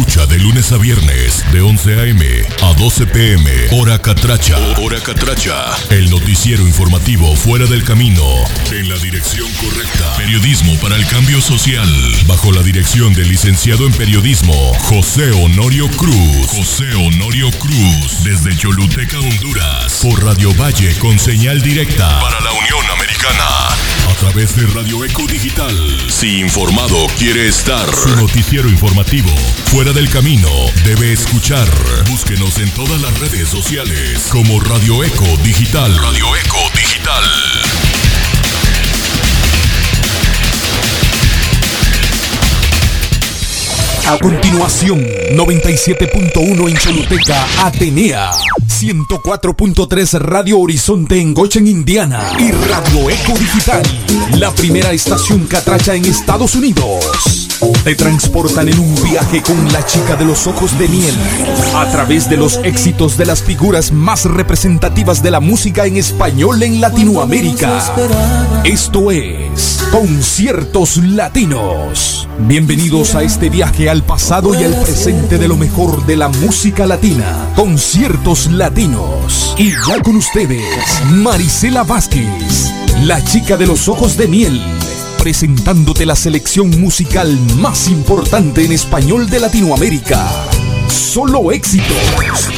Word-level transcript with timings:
escucha 0.00 0.24
de 0.26 0.38
lunes 0.38 0.72
a 0.72 0.78
viernes 0.78 1.44
de 1.52 1.60
11 1.60 2.00
a.m. 2.00 2.24
a 2.62 2.72
12 2.72 3.06
p.m. 3.08 3.50
Hora 3.72 3.98
Catracha. 3.98 4.56
Hora 4.78 4.98
Catracha. 4.98 5.54
El 5.90 6.08
noticiero 6.08 6.66
informativo 6.66 7.36
fuera 7.36 7.66
del 7.66 7.84
camino. 7.84 8.22
En 8.72 8.88
la 8.88 8.96
dirección 8.96 9.46
correcta. 9.54 10.16
Periodismo 10.16 10.74
para 10.78 10.96
el 10.96 11.06
cambio 11.06 11.42
social. 11.42 11.88
Bajo 12.26 12.50
la 12.50 12.62
dirección 12.62 13.12
del 13.12 13.28
licenciado 13.28 13.86
en 13.86 13.92
periodismo 13.92 14.54
José 14.84 15.32
Honorio 15.32 15.86
Cruz. 15.90 16.46
José 16.46 16.94
Honorio 16.94 17.50
Cruz. 17.58 18.24
Desde 18.24 18.56
Choluteca, 18.56 19.18
Honduras. 19.18 20.00
Por 20.02 20.24
Radio 20.24 20.54
Valle 20.54 20.96
con 20.98 21.18
señal 21.18 21.60
directa. 21.60 22.20
Para 22.20 22.40
la 22.40 22.52
Unión 22.52 22.90
Americana. 22.90 23.44
A 24.08 24.14
través 24.18 24.56
de 24.56 24.66
Radio 24.68 25.04
Eco 25.04 25.26
Digital. 25.26 25.76
Si 26.08 26.40
informado 26.40 27.06
quiere 27.18 27.48
estar. 27.48 27.86
Su 27.94 28.16
noticiero 28.16 28.68
informativo. 28.68 29.30
Fuera 29.66 29.89
del 29.92 30.08
camino. 30.08 30.48
Debe 30.84 31.12
escuchar. 31.12 31.66
Búsquenos 32.08 32.58
en 32.58 32.70
todas 32.72 33.00
las 33.00 33.18
redes 33.18 33.48
sociales. 33.48 34.28
Como 34.30 34.60
Radio 34.60 35.02
Eco 35.02 35.24
Digital. 35.42 35.96
Radio 35.96 36.36
Eco 36.36 36.58
Digital. 36.74 37.24
A 44.06 44.18
continuación, 44.18 45.00
97.1 45.32 46.68
en 46.68 46.76
Choluteca, 46.76 47.46
Atenea. 47.64 48.32
104.3 48.68 50.18
Radio 50.18 50.58
Horizonte 50.58 51.20
en 51.20 51.34
Goshen, 51.34 51.66
Indiana. 51.66 52.32
Y 52.38 52.50
Radio 52.52 53.10
Eco 53.10 53.38
Digital, 53.38 53.82
la 54.38 54.52
primera 54.52 54.92
estación 54.92 55.46
catracha 55.46 55.94
en 55.94 56.04
Estados 56.06 56.54
Unidos. 56.54 57.49
Te 57.84 57.94
transportan 57.94 58.70
en 58.70 58.78
un 58.78 58.94
viaje 59.02 59.42
con 59.42 59.70
la 59.70 59.84
chica 59.84 60.16
de 60.16 60.24
los 60.24 60.46
ojos 60.46 60.78
de 60.78 60.88
miel. 60.88 61.14
A 61.74 61.90
través 61.90 62.30
de 62.30 62.38
los 62.38 62.56
éxitos 62.64 63.18
de 63.18 63.26
las 63.26 63.42
figuras 63.42 63.92
más 63.92 64.24
representativas 64.24 65.22
de 65.22 65.30
la 65.30 65.40
música 65.40 65.84
en 65.84 65.98
español 65.98 66.62
en 66.62 66.80
Latinoamérica. 66.80 67.82
Esto 68.64 69.10
es 69.10 69.84
Conciertos 69.92 70.96
Latinos. 70.98 72.26
Bienvenidos 72.38 73.14
a 73.14 73.22
este 73.22 73.50
viaje 73.50 73.90
al 73.90 74.04
pasado 74.04 74.58
y 74.58 74.64
al 74.64 74.74
presente 74.80 75.36
de 75.36 75.48
lo 75.48 75.58
mejor 75.58 76.06
de 76.06 76.16
la 76.16 76.28
música 76.28 76.86
latina. 76.86 77.52
Conciertos 77.56 78.50
Latinos. 78.50 79.54
Y 79.58 79.72
ya 79.72 80.00
con 80.02 80.16
ustedes, 80.16 80.64
Marisela 81.10 81.82
Vázquez, 81.82 82.72
la 83.02 83.22
chica 83.22 83.58
de 83.58 83.66
los 83.66 83.86
ojos 83.88 84.16
de 84.16 84.28
miel. 84.28 84.62
Presentándote 85.20 86.06
la 86.06 86.16
selección 86.16 86.80
musical 86.80 87.38
más 87.58 87.88
importante 87.88 88.64
en 88.64 88.72
español 88.72 89.28
de 89.28 89.38
Latinoamérica. 89.40 90.26
Solo 90.88 91.52
éxitos, 91.52 91.94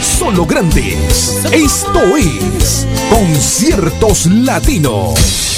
solo 0.01 0.47
grandes. 0.47 1.45
Esto 1.51 2.17
es 2.17 2.87
Conciertos 3.11 4.27
Latinos. 4.27 5.52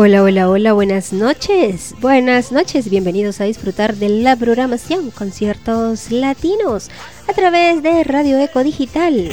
Hola, 0.00 0.22
hola, 0.22 0.48
hola, 0.48 0.74
buenas 0.74 1.12
noches. 1.12 1.92
Buenas 2.00 2.52
noches, 2.52 2.88
bienvenidos 2.88 3.40
a 3.40 3.44
disfrutar 3.46 3.96
de 3.96 4.08
la 4.08 4.36
programación 4.36 5.10
Conciertos 5.10 6.12
Latinos 6.12 6.88
a 7.26 7.32
través 7.32 7.82
de 7.82 8.04
Radio 8.04 8.38
Eco 8.38 8.62
Digital. 8.62 9.16
un 9.16 9.32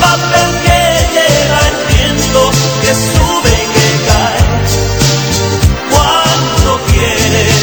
papel 0.00 0.54
que 0.62 0.78
lleva 1.14 1.58
el 1.66 1.74
viento, 1.96 2.52
que 2.80 2.94
sube 2.94 3.50
y 3.50 3.66
que 3.74 3.88
cae. 4.06 4.38
Cuando 5.90 6.78
quieres, 6.92 7.58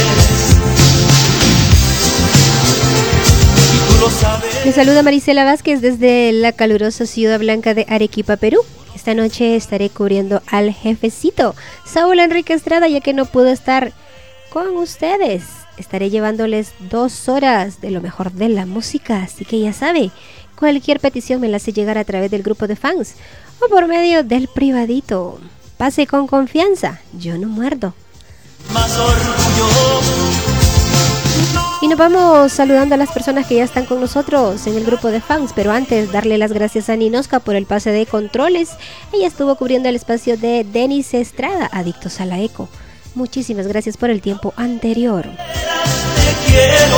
y 3.64 3.78
tú 3.88 4.02
lo 4.02 4.10
sabes. 4.10 4.66
Les 4.66 4.76
saluda 4.76 5.04
Marisela 5.04 5.46
Vázquez 5.46 5.80
desde 5.80 6.34
la 6.34 6.52
calurosa 6.52 7.06
ciudad 7.06 7.40
blanca 7.40 7.74
de 7.74 7.86
Arequipa, 7.88 8.36
Perú. 8.36 8.60
Esta 9.02 9.16
noche 9.16 9.56
estaré 9.56 9.90
cubriendo 9.90 10.44
al 10.46 10.72
jefecito 10.72 11.56
Saúl 11.86 12.20
Enrique 12.20 12.54
Estrada 12.54 12.88
ya 12.88 13.02
que 13.02 13.16
no 13.16 13.26
pudo 13.26 13.48
estar 13.48 13.94
con 14.52 14.78
ustedes. 14.78 15.42
Estaré 15.76 16.12
llevándoles 16.12 16.74
dos 16.92 17.28
horas 17.28 17.82
de 17.82 17.90
lo 17.90 18.00
mejor 18.00 18.32
de 18.32 18.50
la 18.50 18.68
música, 18.68 19.24
así 19.24 19.44
que 19.44 19.60
ya 19.60 19.74
sabe, 19.74 20.12
cualquier 20.56 21.00
petición 21.00 21.42
me 21.42 21.48
la 21.48 21.58
hace 21.58 21.74
llegar 21.74 21.98
a 21.98 22.04
través 22.04 22.30
del 22.30 22.44
grupo 22.44 22.68
de 22.68 22.76
fans 22.76 23.16
o 23.60 23.68
por 23.70 23.88
medio 23.88 24.24
del 24.24 24.48
privadito. 24.48 25.40
Pase 25.78 26.06
con 26.06 26.28
confianza, 26.28 27.02
yo 27.18 27.40
no 27.40 27.48
muerdo. 27.48 27.96
Más 28.72 28.96
orgullo, 29.00 30.51
Y 31.82 31.88
nos 31.88 31.98
vamos 31.98 32.52
saludando 32.52 32.94
a 32.94 32.98
las 32.98 33.12
personas 33.12 33.48
que 33.48 33.56
ya 33.56 33.64
están 33.64 33.88
con 33.88 34.00
nosotros 34.00 34.68
en 34.68 34.78
el 34.78 34.86
grupo 34.86 35.08
de 35.08 35.20
fans, 35.20 35.52
pero 35.56 35.72
antes 35.72 36.12
darle 36.12 36.38
las 36.38 36.54
gracias 36.54 36.90
a 36.90 36.96
Ninoska 36.96 37.40
por 37.40 37.56
el 37.56 37.66
pase 37.66 37.90
de 37.90 38.06
controles. 38.06 38.70
Ella 39.12 39.26
estuvo 39.26 39.56
cubriendo 39.56 39.90
el 39.90 39.96
espacio 39.96 40.38
de 40.38 40.64
Denis 40.64 41.16
Estrada, 41.16 41.68
Adictos 41.72 42.22
a 42.22 42.28
la 42.28 42.40
Eco. 42.40 42.70
Muchísimas 43.16 43.66
gracias 43.66 43.98
por 43.98 44.12
el 44.12 44.22
tiempo 44.22 44.54
anterior. 44.58 45.24
te 45.24 46.52
quiero. 46.52 46.98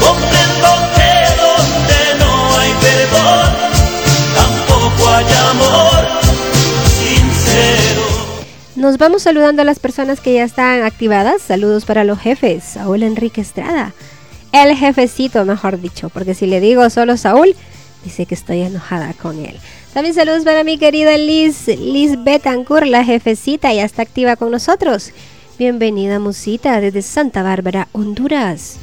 Comprendo 0.00 0.68
que 0.96 1.12
donde 1.42 2.24
no 2.24 2.58
hay 2.58 2.72
perdón, 2.80 3.52
tampoco 4.34 5.10
hay 5.10 5.26
amor 5.50 6.06
sincero. 6.88 8.15
Nos 8.76 8.98
vamos 8.98 9.22
saludando 9.22 9.62
a 9.62 9.64
las 9.64 9.78
personas 9.78 10.20
que 10.20 10.34
ya 10.34 10.44
están 10.44 10.82
activadas. 10.82 11.40
Saludos 11.40 11.86
para 11.86 12.04
los 12.04 12.18
jefes. 12.18 12.62
Saúl 12.62 13.02
Enrique 13.02 13.40
Estrada. 13.40 13.94
El 14.52 14.76
jefecito, 14.76 15.46
mejor 15.46 15.80
dicho, 15.80 16.10
porque 16.10 16.34
si 16.34 16.46
le 16.46 16.60
digo 16.60 16.88
solo 16.90 17.16
Saúl, 17.16 17.56
dice 18.04 18.26
que 18.26 18.34
estoy 18.34 18.60
enojada 18.60 19.14
con 19.14 19.42
él. 19.42 19.58
También 19.94 20.14
saludos 20.14 20.44
para 20.44 20.62
mi 20.62 20.76
querida 20.76 21.16
Liz, 21.16 21.68
Liz 21.68 22.22
Betancourt, 22.22 22.86
la 22.86 23.02
jefecita, 23.02 23.72
ya 23.72 23.86
está 23.86 24.02
activa 24.02 24.36
con 24.36 24.50
nosotros. 24.50 25.10
Bienvenida, 25.58 26.18
Musita, 26.18 26.78
desde 26.82 27.00
Santa 27.00 27.42
Bárbara, 27.42 27.88
Honduras. 27.92 28.76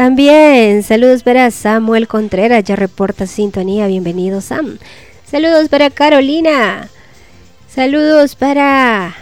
También 0.00 0.82
saludos 0.82 1.22
para 1.22 1.50
Samuel 1.50 2.08
Contreras, 2.08 2.64
ya 2.64 2.74
reporta 2.74 3.26
sintonía. 3.26 3.86
Bienvenido, 3.86 4.40
Sam. 4.40 4.78
Saludos 5.26 5.68
para 5.68 5.90
Carolina. 5.90 6.88
Saludos 7.68 8.34
para 8.34 9.14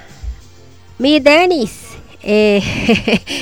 mi 0.98 1.18
Denis. 1.18 1.80
Eh, 2.22 2.62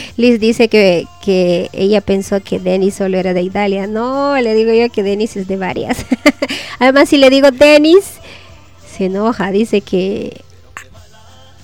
Liz 0.17 0.41
dice 0.41 0.69
que, 0.69 1.07
que 1.23 1.69
ella 1.75 2.01
pensó 2.01 2.41
que 2.43 2.59
Denis 2.59 2.95
solo 2.95 3.19
era 3.19 3.35
de 3.35 3.43
Italia. 3.43 3.87
No, 3.87 4.35
le 4.41 4.55
digo 4.55 4.73
yo 4.73 4.89
que 4.89 5.03
Denis 5.03 5.37
es 5.37 5.47
de 5.47 5.59
varias. 5.59 6.07
Además, 6.79 7.11
si 7.11 7.19
le 7.19 7.29
digo 7.29 7.51
Denis, 7.51 8.13
se 8.97 9.05
enoja. 9.05 9.51
Dice 9.51 9.83
que 9.83 10.41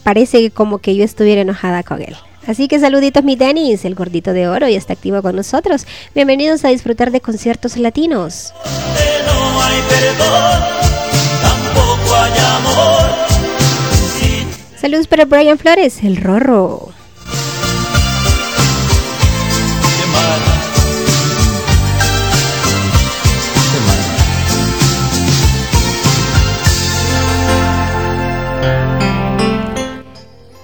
parece 0.03 0.51
como 0.51 0.81
que 0.81 0.95
yo 0.95 1.03
estuviera 1.03 1.41
enojada 1.41 1.83
con 1.83 2.03
él. 2.03 2.15
Así 2.47 2.67
que 2.67 2.81
saluditos 2.81 3.23
mi 3.23 3.37
Denis, 3.37 3.85
el 3.85 3.95
gordito 3.95 4.33
de 4.33 4.49
oro, 4.49 4.69
y 4.69 4.75
está 4.75 4.95
activo 4.95 5.23
con 5.23 5.37
nosotros. 5.37 5.87
Bienvenidos 6.15 6.65
a 6.65 6.69
disfrutar 6.69 7.11
de 7.13 7.21
conciertos 7.21 7.77
latinos. 7.77 8.53
Donde 8.65 9.23
no 9.27 9.63
hay 9.63 9.81
perdón, 9.89 10.63
tampoco 11.43 12.17
hay 12.17 12.33
amor. 12.57 13.23
Saludos 14.81 15.07
para 15.07 15.25
Brian 15.25 15.59
Flores, 15.59 16.03
el 16.03 16.17
Rorro. 16.17 17.02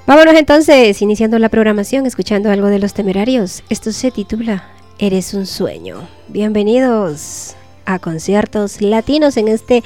Vámonos 0.08 0.36
entonces, 0.36 1.02
iniciando 1.02 1.38
la 1.38 1.50
programación, 1.50 2.06
escuchando 2.06 2.50
algo 2.50 2.68
de 2.68 2.78
los 2.78 2.94
temerarios. 2.94 3.62
Esto 3.68 3.92
se 3.92 4.10
titula 4.10 4.64
Eres 4.98 5.34
un 5.34 5.44
sueño. 5.44 6.08
Bienvenidos 6.28 7.54
a 7.84 7.98
conciertos 7.98 8.80
latinos 8.80 9.36
en 9.36 9.48
este 9.48 9.84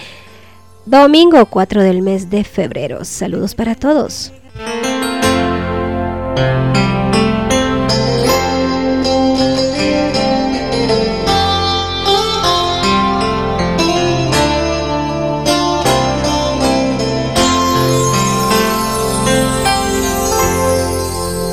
domingo 0.87 1.45
4 1.47 1.83
del 1.83 2.03
mes 2.03 2.31
de 2.31 2.45
febrero. 2.45 3.05
Saludos 3.05 3.57
para 3.57 3.75
todos. 3.75 4.33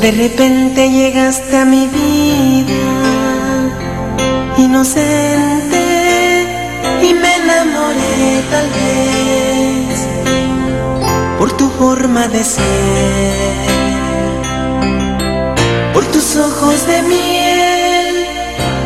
De 0.01 0.11
repente 0.11 0.89
llegaste 0.89 1.57
a 1.57 1.65
mi 1.65 1.85
vida, 1.87 2.73
inocente, 4.57 5.83
y 7.03 7.13
me 7.13 7.35
enamoré 7.35 8.41
tal 8.49 8.69
vez 8.79 10.07
por 11.37 11.51
tu 11.51 11.69
forma 11.71 12.29
de 12.29 12.43
ser, 12.45 12.63
por 15.93 16.05
tus 16.05 16.37
ojos 16.37 16.87
de 16.87 17.01
miel 17.01 18.25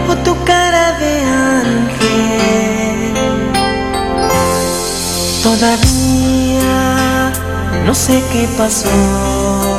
o 0.09 0.15
tu 0.25 0.35
cara 0.45 0.97
de 0.97 1.21
ángel. 1.59 3.13
Todavía 5.43 7.31
no 7.85 7.93
sé 7.93 8.23
qué 8.31 8.47
pasó 8.57 9.72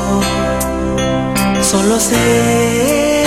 Solo 1.71 1.99
sé 1.99 3.25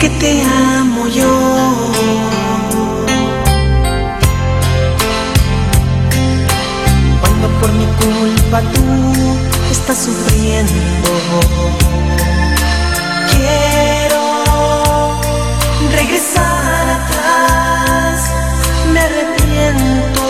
que 0.00 0.08
te 0.08 0.42
amo 0.42 1.06
yo. 1.08 1.32
Cuando 7.20 7.48
por 7.60 7.70
mi 7.72 7.86
culpa 8.00 8.60
tú 8.72 8.82
estás 9.70 9.98
sufriendo, 10.06 10.72
quiero 13.30 14.22
regresar 15.92 16.84
atrás, 16.98 18.30
me 18.92 19.00
arrepiento. 19.00 20.22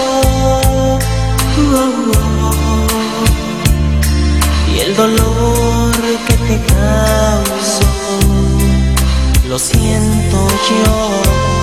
Y 4.74 4.80
el 4.80 4.94
dolor 4.94 5.65
lo 9.48 9.58
siento 9.58 10.48
yo. 10.68 11.55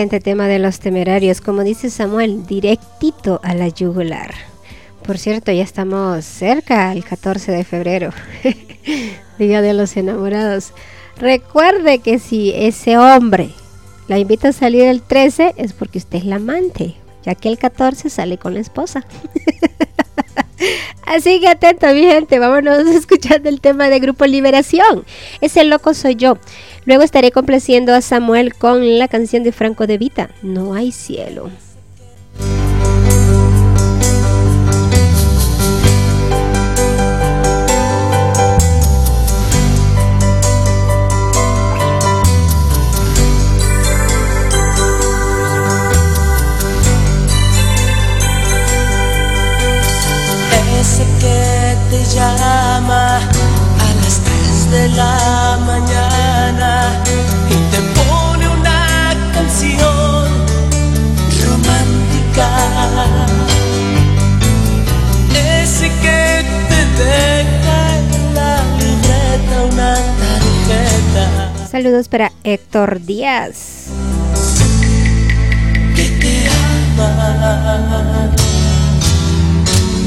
Excelente 0.00 0.24
tema 0.24 0.48
de 0.48 0.58
los 0.58 0.80
temerarios, 0.80 1.42
como 1.42 1.62
dice 1.62 1.90
Samuel, 1.90 2.46
directito 2.46 3.38
a 3.44 3.52
la 3.52 3.68
yugular. 3.68 4.32
Por 5.06 5.18
cierto, 5.18 5.52
ya 5.52 5.62
estamos 5.62 6.24
cerca 6.24 6.88
al 6.88 7.04
14 7.04 7.52
de 7.52 7.64
febrero, 7.64 8.10
Día 9.38 9.60
de 9.60 9.74
los 9.74 9.94
Enamorados. 9.98 10.72
Recuerde 11.18 11.98
que 11.98 12.18
si 12.18 12.50
ese 12.54 12.96
hombre 12.96 13.50
la 14.08 14.18
invita 14.18 14.48
a 14.48 14.52
salir 14.52 14.84
el 14.84 15.02
13 15.02 15.56
es 15.58 15.74
porque 15.74 15.98
usted 15.98 16.20
es 16.20 16.24
la 16.24 16.36
amante, 16.36 16.94
ya 17.22 17.34
que 17.34 17.50
el 17.50 17.58
14 17.58 18.08
sale 18.08 18.38
con 18.38 18.54
la 18.54 18.60
esposa. 18.60 19.04
Así 21.10 21.40
que 21.40 21.48
atento, 21.48 21.88
mi 21.88 22.02
gente. 22.02 22.38
Vámonos 22.38 22.86
escuchando 22.86 23.48
el 23.48 23.60
tema 23.60 23.88
de 23.88 23.98
Grupo 23.98 24.26
Liberación. 24.26 25.04
Ese 25.40 25.64
loco 25.64 25.92
soy 25.92 26.14
yo. 26.14 26.38
Luego 26.90 27.04
estaré 27.04 27.30
complaciendo 27.30 27.94
a 27.94 28.00
Samuel 28.00 28.52
con 28.52 28.98
la 28.98 29.06
canción 29.06 29.44
de 29.44 29.52
Franco 29.52 29.86
de 29.86 29.96
Vita, 29.96 30.30
No 30.42 30.74
hay 30.74 30.90
cielo. 30.90 31.48
Ese 50.80 51.04
que 51.20 51.76
te 51.88 52.04
llama 52.16 53.18
a 53.18 53.94
las 54.02 54.20
3 54.24 54.70
de 54.72 54.88
la 54.96 55.29
Saludos 71.70 72.08
para 72.08 72.32
Héctor 72.42 73.00
Díaz. 73.00 73.84
Que 75.94 76.02
te 76.02 76.48
ama, 76.98 78.28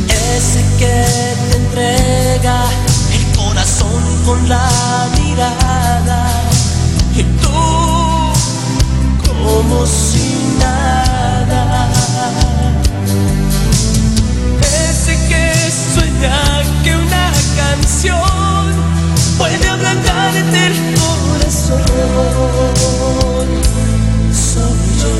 ese 0.09 0.61
que 0.77 1.05
te 1.49 1.55
entrega 1.55 2.65
el 3.13 3.37
corazón 3.37 4.03
con 4.25 4.49
la 4.49 5.07
mirada. 5.17 6.27
Y 7.15 7.23
tú, 7.23 7.49
como 9.23 9.85
si 9.85 10.57
nada. 10.59 11.89
Ese 14.59 15.15
que 15.29 15.53
sueña 15.93 16.61
que 16.83 16.93
una 16.93 17.31
canción 17.55 18.73
puede 19.37 19.65
ablandarte 19.69 20.67
el 20.67 20.92
soy 24.31 24.83
yo, 25.01 25.13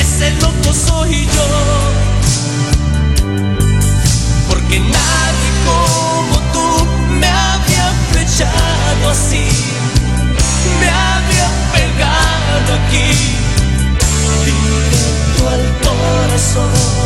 ese 0.00 0.30
loco 0.42 0.72
soy 0.72 1.26
yo, 1.26 1.48
porque 4.48 4.80
nadie 4.80 5.50
como 5.64 6.36
tú 6.52 6.66
me 7.20 7.26
había 7.26 7.92
flechado 8.12 9.10
así, 9.10 9.46
me 10.80 10.88
había 10.88 11.48
pegado 11.72 12.74
aquí, 12.74 13.08
directo 14.44 15.48
al 15.48 15.64
corazón. 15.82 17.05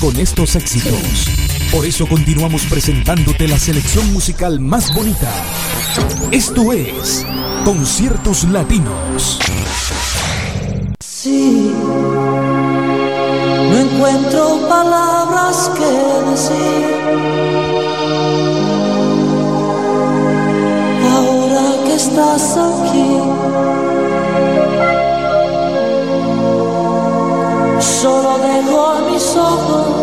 con 0.00 0.18
estos 0.18 0.54
éxitos. 0.54 1.28
Por 1.72 1.86
eso 1.86 2.06
continuamos 2.06 2.66
presentándote 2.66 3.48
la 3.48 3.58
selección 3.58 4.12
musical 4.12 4.60
más 4.60 4.94
bonita. 4.94 5.32
Esto 6.30 6.74
es 6.74 7.24
Conciertos 7.64 8.44
Latinos. 8.44 9.38
Sí, 11.00 11.72
no 13.70 13.78
encuentro 13.78 14.68
palabras 14.68 15.70
que 15.74 16.30
decir. 16.30 16.84
Ahora 21.10 21.84
que 21.86 21.94
estás 21.94 22.58
aquí. 22.58 23.41
dejo 28.38 29.00
mis 29.10 29.36
ojos 29.36 30.01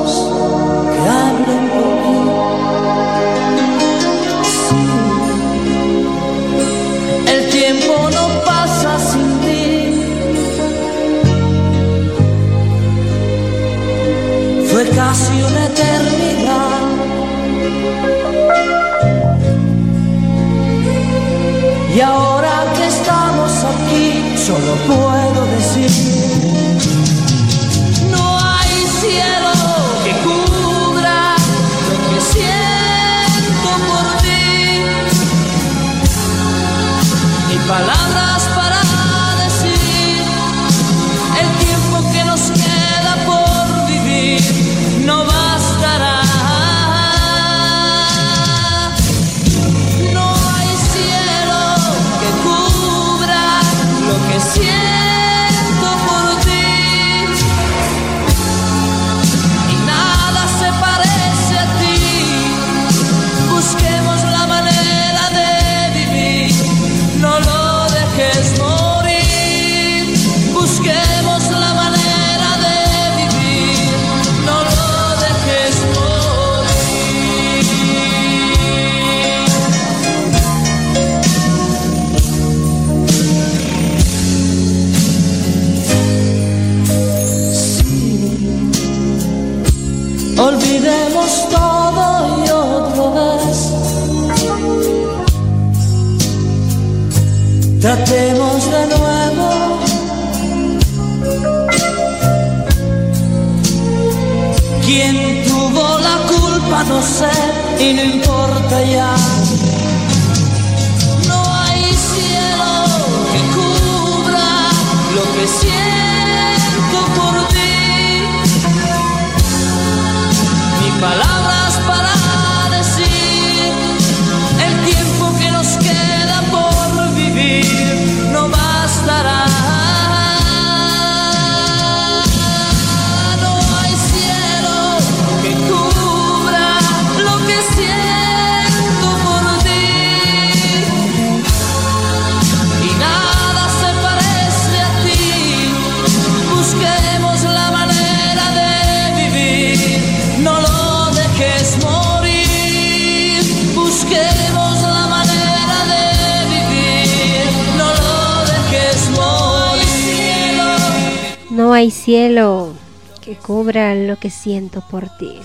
lo 164.19 164.21
que 164.21 164.29
siento 164.29 164.81
por 164.81 165.07
ti. 165.17 165.39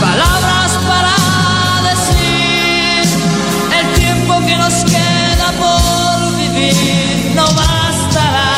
Palabras 0.00 0.72
para 0.88 1.14
decir 1.90 3.04
el 3.78 3.94
tiempo 3.94 4.34
que 4.46 4.56
nos 4.56 4.84
queda 4.84 5.52
por 5.58 6.36
vivir 6.36 7.34
no 7.36 7.44
bastará. 7.44 8.56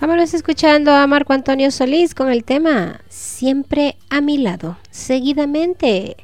Vámonos 0.00 0.34
escuchando 0.34 0.92
a 0.92 1.06
Marco 1.06 1.32
Antonio 1.32 1.70
Solís 1.70 2.14
con 2.14 2.30
el 2.30 2.44
tema 2.44 3.00
Siempre 3.08 3.96
a 4.10 4.20
mi 4.20 4.38
lado. 4.38 4.76
Seguidamente, 4.90 6.16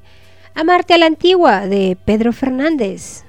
Amarte 0.56 0.94
a 0.94 0.98
la 0.98 1.06
Antigua 1.06 1.66
de 1.66 1.98
Pedro 2.04 2.32
Fernández. 2.32 3.23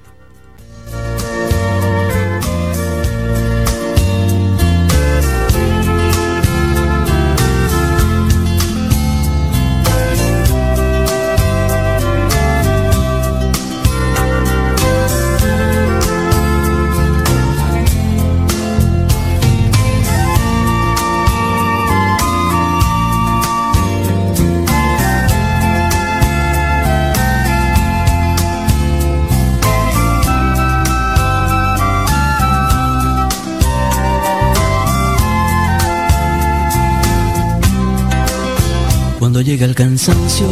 Cuando 39.36 39.50
llega 39.50 39.66
el 39.66 39.74
cansancio 39.74 40.46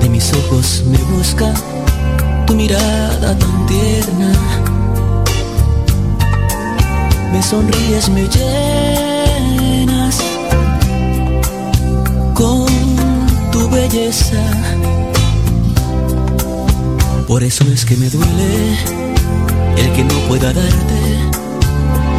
de 0.00 0.08
mis 0.08 0.32
ojos 0.32 0.82
me 0.90 0.98
busca 1.14 1.54
tu 2.44 2.56
mirada 2.56 3.38
tan 3.38 3.66
tierna. 3.66 4.32
Me 7.32 7.40
sonríes, 7.40 8.08
me 8.08 8.22
llenas 8.22 10.18
con 12.34 12.66
tu 13.52 13.70
belleza. 13.70 14.42
Por 17.28 17.44
eso 17.44 17.62
es 17.72 17.84
que 17.84 17.96
me 17.96 18.10
duele 18.10 18.78
el 19.76 19.92
que 19.92 20.02
no 20.02 20.14
pueda 20.26 20.52
darte 20.52 21.02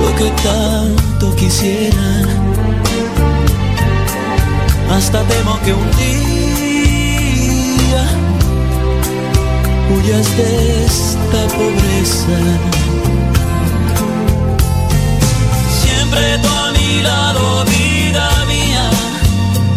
lo 0.01 0.15
que 0.15 0.31
tanto 0.43 1.35
quisiera. 1.35 2.40
Hasta 4.91 5.23
temo 5.23 5.57
que 5.61 5.73
un 5.73 5.91
día 5.91 6.81
huyas 9.89 10.37
de 10.37 10.85
esta 10.85 11.47
pobreza. 11.55 12.39
Siempre 15.81 16.37
tú 16.39 16.49
a 16.49 16.71
mi 16.73 17.01
lado, 17.01 17.65
vida 17.65 18.45
mía, 18.47 18.89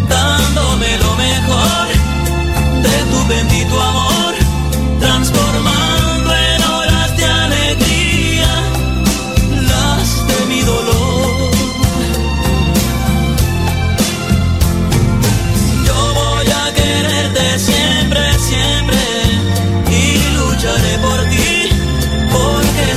dándome 0.09 0.97
lo 0.97 1.15
mejor 1.15 1.87
de 2.83 2.95
tu 3.11 3.19
bendito 3.27 3.81
amor, 3.81 4.33
transformando 4.99 5.84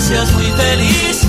seas 0.09 0.33
muy 0.33 0.47
feliz. 0.53 1.28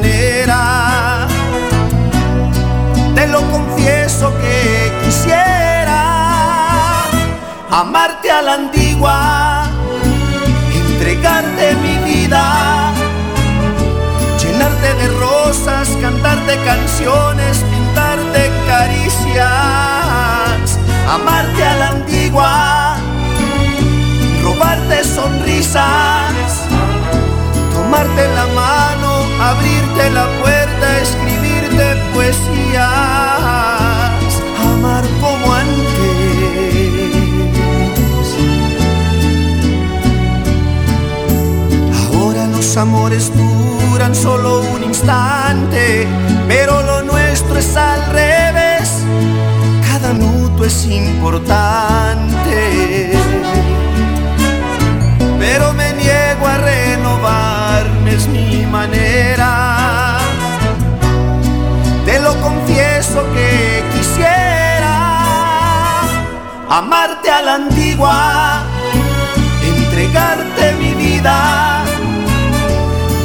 Manera. 0.00 1.28
Te 3.14 3.26
lo 3.26 3.40
confieso 3.50 4.32
que 4.40 4.92
quisiera 5.04 7.04
amarte 7.70 8.30
a 8.30 8.42
la 8.42 8.54
antigua, 8.54 9.64
entregarte 10.72 11.74
mi 11.82 12.12
vida, 12.12 12.92
llenarte 14.40 14.94
de 14.94 15.08
rosas, 15.18 15.88
cantarte 16.00 16.56
canciones, 16.64 17.58
pintarte 17.70 18.50
caricias, 18.66 19.48
amarte 21.08 21.64
a 21.64 21.76
la 21.76 21.88
antigua, 21.88 22.96
robarte 24.42 25.04
sonrisas, 25.04 26.32
tomarte 27.74 28.28
la 28.34 28.46
mano, 28.62 29.09
abrirte 29.40 30.10
la 30.10 30.26
puerta, 30.40 31.00
escribirte 31.00 31.50
poesías, 32.14 32.84
amar 34.72 35.04
como 35.20 35.54
antes. 35.54 35.80
Ahora 42.12 42.46
los 42.46 42.76
amores 42.76 43.32
duran 43.34 44.14
solo 44.14 44.60
un 44.60 44.84
instante, 44.84 46.06
pero 46.46 46.82
lo 46.82 47.02
nuestro 47.02 47.58
es 47.58 47.76
al 47.76 48.04
revés. 48.12 48.90
Cada 49.90 50.12
minuto 50.12 50.64
es 50.64 50.84
importante. 50.86 52.60
Pero 55.38 55.72
me 55.72 55.92
niego 55.94 56.46
a 56.46 56.58
renovarme, 56.58 57.69
es 58.10 58.26
mi 58.28 58.66
manera. 58.66 60.18
Te 62.04 62.20
lo 62.20 62.34
confieso 62.40 63.24
que 63.34 63.84
quisiera 63.92 64.40
amarte 66.68 67.30
a 67.30 67.42
la 67.42 67.54
antigua, 67.54 68.62
entregarte 69.62 70.72
mi 70.80 70.94
vida, 70.94 71.82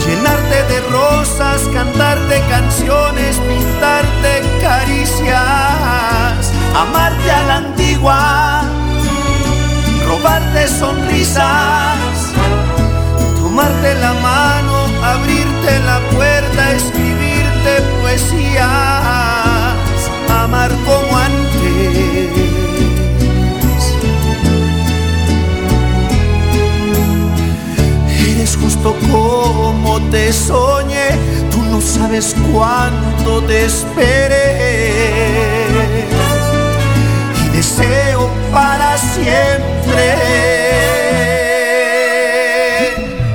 llenarte 0.06 0.64
de 0.72 0.80
rosas, 0.92 1.62
cantarte 1.74 2.42
canciones, 2.50 3.38
pintarte 3.38 4.42
caricias, 4.62 6.52
amarte 6.76 7.32
a 7.32 7.44
la 7.44 7.56
antigua, 7.58 8.62
robarte 10.08 10.68
sonrisas, 10.68 12.34
tomarte 13.40 13.96
la 13.96 14.14
mano, 14.14 14.65
la 15.86 16.00
puerta, 16.16 16.72
escribirte 16.74 17.82
poesías, 18.02 18.66
amar 20.30 20.72
como 20.86 21.18
antes. 21.18 21.46
Eres 28.28 28.58
justo 28.58 28.96
como 29.12 30.02
te 30.12 30.32
soñé, 30.32 31.10
tú 31.52 31.62
no 31.64 31.82
sabes 31.82 32.36
cuánto 32.52 33.42
te 33.44 33.66
esperé 33.66 34.46
y 37.44 37.50
deseo 37.58 38.30
para 38.52 38.98
siempre 38.98 39.66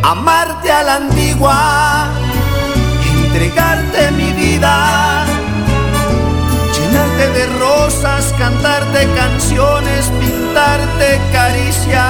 amarte 0.03 0.71
a 0.73 0.83
la 0.83 0.97
antigua, 0.97 2.00
llenarte 6.75 7.31
de 7.33 7.47
rosas, 7.59 8.35
cantarte 8.39 9.09
canciones, 9.15 10.11
pintarte 10.21 11.21
caricias, 11.33 12.03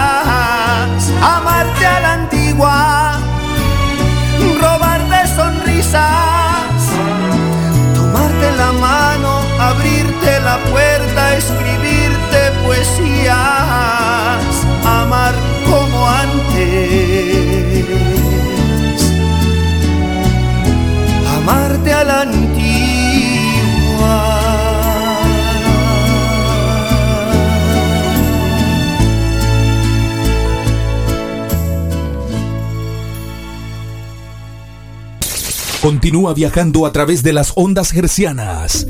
amarte 1.23 1.87
a 1.87 2.01
la 2.01 2.13
antigua, 2.15 3.19
robarte 4.61 5.29
sonrisas, 5.37 6.03
tomarte 7.95 8.53
la 8.57 8.73
mano, 8.73 9.43
abrirte 9.61 10.41
la 10.41 10.59
puerta, 10.71 11.37
escribirte 11.37 12.51
poesías, 12.65 13.37
amar 14.85 15.35
como 15.71 16.09
antes, 16.09 17.40
amarte 21.51 21.93
a 21.93 22.05
la 22.05 22.21
antigua. 22.23 22.61
Continúa 35.83 36.35
viajando 36.35 36.87
a 36.87 36.93
través 36.93 37.23
de 37.23 37.33
las 37.33 37.53
ondas 37.57 37.93
hercianas. 37.95 38.87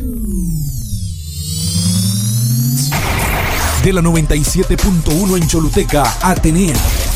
De 3.85 3.93
la 3.95 4.03
97.1 4.03 5.37
en 5.37 5.47
Choluteca, 5.47 6.19
Atenea. 6.21 7.10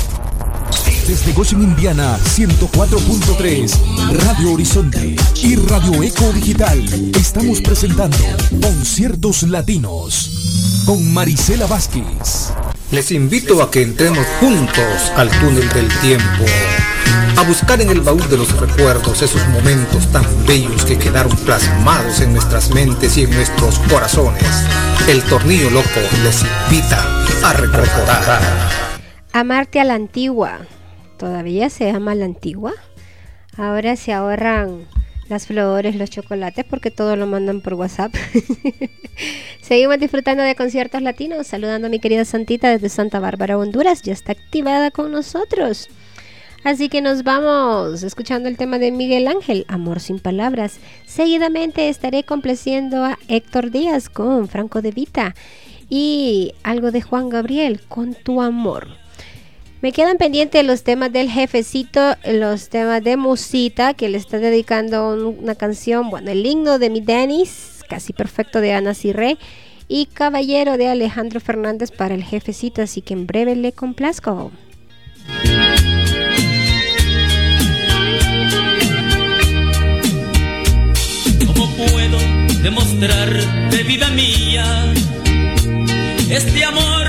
Desde 1.07 1.33
Goshen, 1.35 1.63
Indiana, 1.63 2.19
104.3, 2.19 4.17
Radio 4.25 4.53
Horizonte 4.53 5.17
y 5.43 5.57
Radio 5.57 6.03
Eco 6.03 6.33
Digital. 6.33 6.83
Estamos 7.15 7.61
presentando 7.61 8.17
Conciertos 8.63 9.43
Latinos 9.43 10.83
con 10.87 11.13
Marisela 11.13 11.67
Vázquez. 11.67 12.55
Les 12.91 13.11
invito 13.13 13.63
a 13.63 13.71
que 13.71 13.83
entremos 13.83 14.27
juntos 14.41 15.13
al 15.15 15.29
túnel 15.41 15.69
del 15.75 15.89
tiempo, 16.01 16.45
a 17.37 17.43
buscar 17.43 17.83
en 17.83 17.91
el 17.91 18.01
baúl 18.01 18.27
de 18.31 18.39
los 18.39 18.59
recuerdos 18.59 19.21
esos 19.21 19.47
momentos 19.49 20.11
tan 20.11 20.25
bellos 20.47 20.87
que 20.87 20.99
quedaron 20.99 21.37
plasmados 21.39 22.21
en 22.21 22.33
nuestras 22.33 22.71
mentes 22.71 23.19
y 23.19 23.25
en 23.25 23.31
nuestros 23.31 23.79
corazones. 23.91 24.43
El 25.07 25.23
tornillo 25.25 25.69
loco 25.69 26.01
les 26.23 26.43
invita 26.43 27.05
a 27.43 27.53
recordar. 27.53 28.41
Amarte 29.35 29.81
a 29.81 29.85
la 29.85 29.95
antigua. 29.95 30.61
¿Todavía 31.25 31.71
se 31.71 31.89
ama 31.89 32.15
la 32.15 32.27
antigua? 32.27 32.75
Ahora 33.57 33.97
se 33.97 34.13
ahorran 34.13 34.87
las 35.31 35.47
flores, 35.47 35.97
los 35.97 36.11
chocolates, 36.11 36.67
porque 36.67 36.91
todo 36.91 37.17
lo 37.17 37.27
mandan 37.27 37.63
por 37.63 37.73
WhatsApp. 37.73 38.15
Seguimos 39.63 39.99
disfrutando 39.99 40.43
de 40.43 40.55
conciertos 40.55 41.01
latinos, 41.01 41.47
saludando 41.47 41.87
a 41.87 41.91
mi 41.91 41.99
querida 41.99 42.27
Santita 42.27 42.69
desde 42.69 42.91
Santa 42.91 43.21
Bárbara, 43.21 43.57
Honduras. 43.57 44.03
Ya 44.03 44.13
está 44.13 44.33
activada 44.33 44.91
con 44.91 45.13
nosotros. 45.13 45.89
Así 46.63 46.91
que 46.91 47.01
nos 47.01 47.23
vamos 47.23 48.03
escuchando 48.03 48.51
el 48.51 48.59
tema 48.59 48.79
de 48.79 48.93
Miguel 48.93 49.27
Ángel, 49.27 49.65
Amor 49.67 50.01
sin 50.01 50.19
palabras. 50.19 50.79
Seguidamente 51.07 51.89
estaré 51.89 52.25
complaciendo 52.25 53.03
a 53.03 53.19
Héctor 53.29 53.71
Díaz 53.71 54.11
con 54.11 54.47
Franco 54.47 54.83
de 54.83 54.91
Vita 54.91 55.35
y 55.89 56.53
algo 56.65 56.91
de 56.91 57.01
Juan 57.01 57.31
Gabriel 57.31 57.81
con 57.89 58.13
Tu 58.13 58.43
Amor. 58.43 59.04
Me 59.85 59.93
quedan 59.93 60.17
pendientes 60.17 60.65
los 60.65 60.83
temas 60.83 61.13
del 61.13 61.29
jefecito, 61.29 62.17
los 62.25 62.71
temas 62.71 63.05
de 63.05 63.19
Musita, 63.19 63.93
que 63.93 64.09
le 64.09 64.17
está 64.17 64.39
dedicando 64.39 65.11
un- 65.11 65.41
una 65.43 65.57
canción, 65.57 66.09
bueno, 66.09 66.31
el 66.31 66.47
himno 66.47 66.79
de 66.79 66.89
mi 66.89 67.03
Dennis, 67.03 67.83
casi 67.87 68.15
perfecto 68.15 68.63
de 68.63 68.73
Ana 68.73 68.95
Cirré, 68.95 69.37
y 69.87 70.07
Caballero 70.07 70.79
de 70.79 70.89
Alejandro 70.89 71.39
Fernández 71.39 71.91
para 71.91 72.15
el 72.15 72.25
jefecito, 72.25 72.81
así 72.81 73.03
que 73.03 73.13
en 73.13 73.27
breve 73.27 73.57
le 73.57 73.73
complazco. 73.73 74.53
¿Cómo 81.47 81.67
puedo 81.77 82.19
vida 83.87 84.09
este 86.31 86.65
amor 86.65 87.04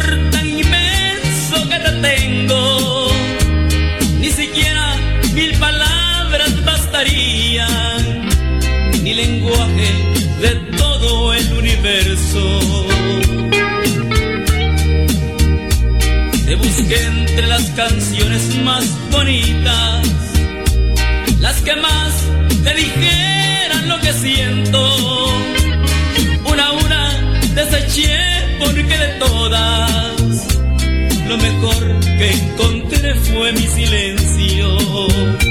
ni 9.03 9.13
lenguaje 9.13 9.91
de 10.39 10.55
todo 10.77 11.33
el 11.33 11.53
universo. 11.53 12.59
Te 16.45 16.55
busqué 16.55 17.03
entre 17.03 17.47
las 17.47 17.63
canciones 17.71 18.55
más 18.63 18.85
bonitas, 19.11 20.07
las 21.41 21.61
que 21.61 21.75
más 21.75 22.13
te 22.63 22.73
dijeran 22.73 23.89
lo 23.89 23.99
que 23.99 24.13
siento. 24.13 24.79
Una 26.45 26.67
a 26.67 26.71
una 26.71 27.03
deseché 27.53 28.17
porque 28.59 28.97
de 28.97 29.09
todas, 29.19 30.47
lo 31.27 31.37
mejor 31.37 31.99
que 32.17 32.31
encontré 32.31 33.13
fue 33.15 33.51
mi 33.51 33.67
silencio. 33.67 35.44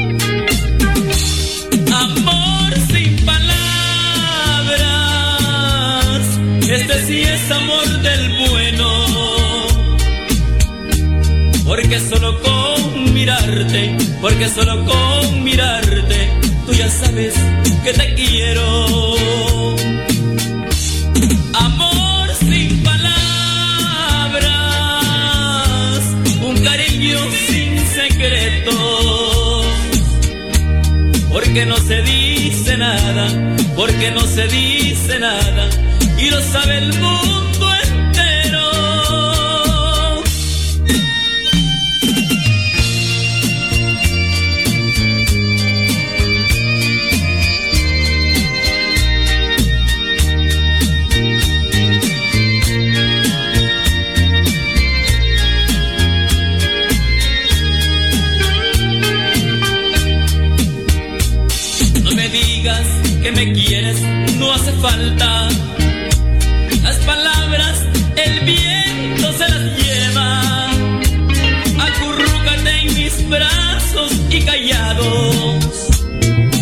Sí 7.07 7.23
es 7.23 7.51
amor 7.51 7.87
del 8.03 8.49
bueno. 8.49 9.07
Porque 11.65 11.99
solo 12.01 12.41
con 12.41 13.15
mirarte, 13.15 13.97
porque 14.21 14.49
solo 14.49 14.85
con 14.85 15.43
mirarte, 15.43 16.31
tú 16.67 16.73
ya 16.73 16.89
sabes 16.89 17.35
que 17.83 17.93
te 17.93 18.15
quiero. 18.15 19.17
Amor 21.55 22.31
sin 22.39 22.83
palabras, 22.83 23.21
un 26.43 26.57
cariño 26.63 27.19
sin 27.49 27.79
secretos. 27.87 29.67
Porque 31.31 31.67
no 31.67 31.77
se 31.77 32.03
dice 32.03 32.77
nada, 32.77 33.29
porque 33.77 34.11
no 34.11 34.21
se 34.21 34.47
dice 34.49 35.19
nada, 35.19 35.69
y 36.25 36.31
lo 36.31 36.41
sabe 36.41 36.79
el 36.79 36.99
mundo 36.99 37.75
entero. 37.83 38.61
No 62.03 62.11
me 62.15 62.29
digas 62.31 62.87
que 63.23 63.33
me 63.33 63.53
quieres, 63.53 64.01
no 64.39 64.53
hace 64.53 64.73
falta. 64.73 65.34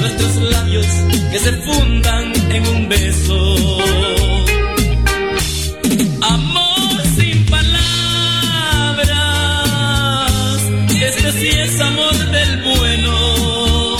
Nuestros 0.01 0.35
labios 0.51 0.87
que 1.31 1.38
se 1.38 1.53
fundan 1.53 2.33
en 2.51 2.67
un 2.67 2.88
beso. 2.88 3.79
Amor 6.21 7.01
sin 7.17 7.47
palabras. 7.47 7.71
Este 11.01 11.31
sí 11.33 11.47
es 11.47 11.81
amor 11.81 12.17
del 12.33 12.62
bueno. 12.62 13.97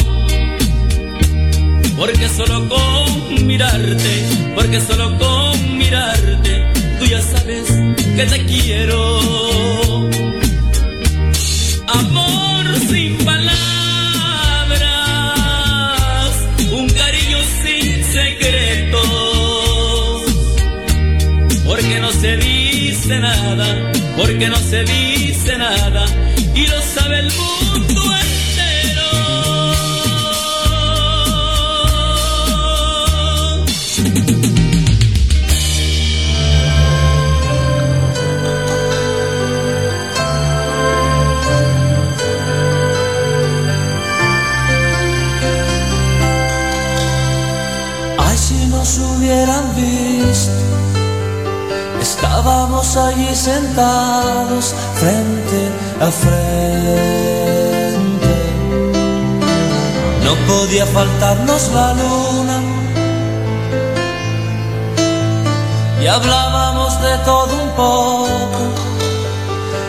Porque 1.97 2.29
solo 2.29 2.69
con 2.69 3.47
mirarte, 3.47 4.25
porque 4.57 4.81
solo 4.81 5.17
con 5.17 5.79
mirarte, 5.79 6.65
tú 6.99 7.07
ya 7.07 7.23
sabes 7.23 7.69
que 8.17 8.27
te 8.27 8.47
quiero. 8.47 9.53
Porque 24.23 24.49
no 24.49 24.57
se 24.57 24.85
dice 24.85 25.59
nada, 25.59 26.05
y 26.55 26.67
lo 26.69 26.81
sabe 26.81 27.19
el 27.19 27.33
mundo 27.33 27.92
allí 52.97 53.35
sentados 53.35 54.75
frente 54.95 55.71
a 56.01 56.11
frente. 56.11 56.43
No 60.25 60.35
podía 60.47 60.87
faltarnos 60.87 61.71
la 61.73 61.95
luna. 61.95 62.61
Y 66.03 66.07
hablábamos 66.07 67.01
de 67.01 67.19
todo 67.19 67.63
un 67.63 67.71
poco. 67.71 68.61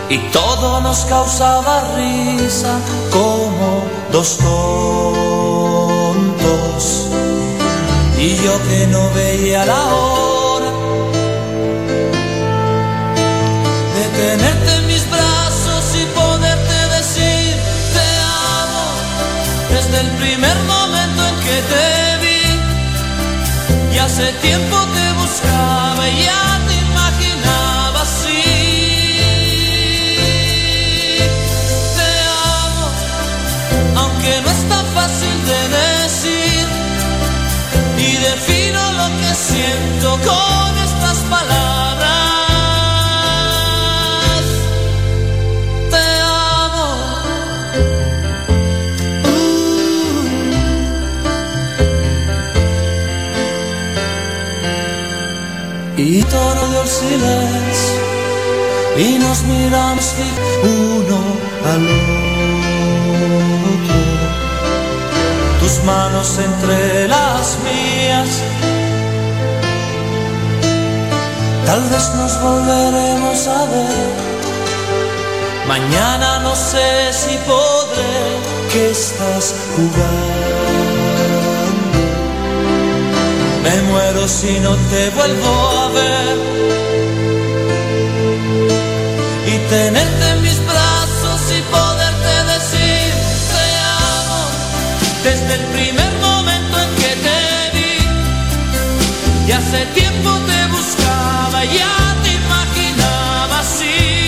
Y 0.08 0.18
todo 0.30 0.80
nos 0.80 1.04
causaba 1.04 1.82
risa 1.96 2.78
como 3.10 3.82
dos 4.12 4.38
tontos. 4.38 5.74
Y 8.18 8.36
yo 8.36 8.62
que 8.68 8.86
no 8.86 9.10
veía 9.14 9.66
la 9.66 9.84
hora 9.94 10.33
desde 19.94 20.08
el 20.08 20.16
primer 20.16 20.56
momento 20.64 21.22
en 21.28 21.36
que 21.40 21.62
te 21.72 21.88
vi. 22.22 23.94
Y 23.94 23.98
hace 23.98 24.32
tiempo 24.42 24.76
te 24.94 25.12
buscaba 25.12 26.08
y 26.08 26.24
ya 26.24 26.60
te 26.66 26.74
imaginaba 26.74 28.02
así. 28.02 28.42
Te 31.96 32.10
amo, 32.62 32.86
aunque 33.96 34.40
no 34.42 34.50
es 34.50 34.68
tan 34.68 34.86
fácil 34.94 35.36
de 35.50 35.60
decir. 35.78 36.66
Y 37.98 38.16
defino 38.16 38.92
lo 38.92 39.06
que 39.20 39.34
siento 39.34 40.08
con 40.26 40.53
y 58.96 59.18
nos 59.18 59.42
miramos 59.42 60.14
uno 60.62 61.18
al 61.64 61.82
otro 61.86 62.04
tus 65.60 65.82
manos 65.84 66.38
entre 66.38 67.08
las 67.08 67.58
mías. 67.64 68.42
Tal 71.66 71.82
vez 71.90 72.10
nos 72.14 72.40
volveremos 72.40 73.48
a 73.48 73.64
ver. 73.64 74.24
Mañana 75.66 76.40
no 76.40 76.54
sé 76.54 77.12
si 77.12 77.36
podré, 77.38 78.14
que 78.72 78.90
estás 78.90 79.54
jugando. 79.74 80.93
Me 83.64 83.82
muero 83.90 84.28
si 84.28 84.60
no 84.60 84.76
te 84.90 85.10
vuelvo 85.10 85.52
a 85.82 85.88
ver. 85.88 86.36
Y 89.52 89.54
tenerte 89.70 90.24
en 90.32 90.42
mis 90.42 90.58
brazos 90.66 91.40
y 91.58 91.60
poderte 91.76 92.32
decir 92.54 93.12
te 93.52 93.66
amo 94.06 94.42
desde 95.28 95.54
el 95.54 95.64
primer 95.76 96.12
momento 96.28 96.74
en 96.84 96.90
que 97.00 97.12
te 97.26 97.40
vi. 97.74 99.48
Y 99.48 99.52
hace 99.52 99.86
tiempo 100.00 100.30
te 100.50 100.60
buscaba, 100.76 101.64
ya 101.64 101.96
te 102.22 102.30
imaginaba 102.42 103.60
así. 103.60 104.24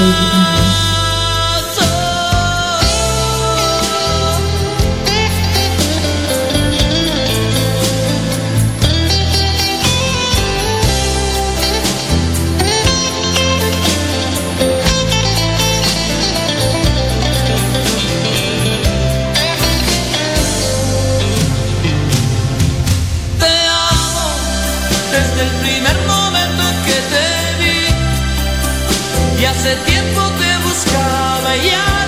Siento 0.00 0.59
ese 29.60 29.76
tiempo 29.84 30.22
te 30.38 30.56
buscaba 30.64 31.54
ya. 31.56 31.99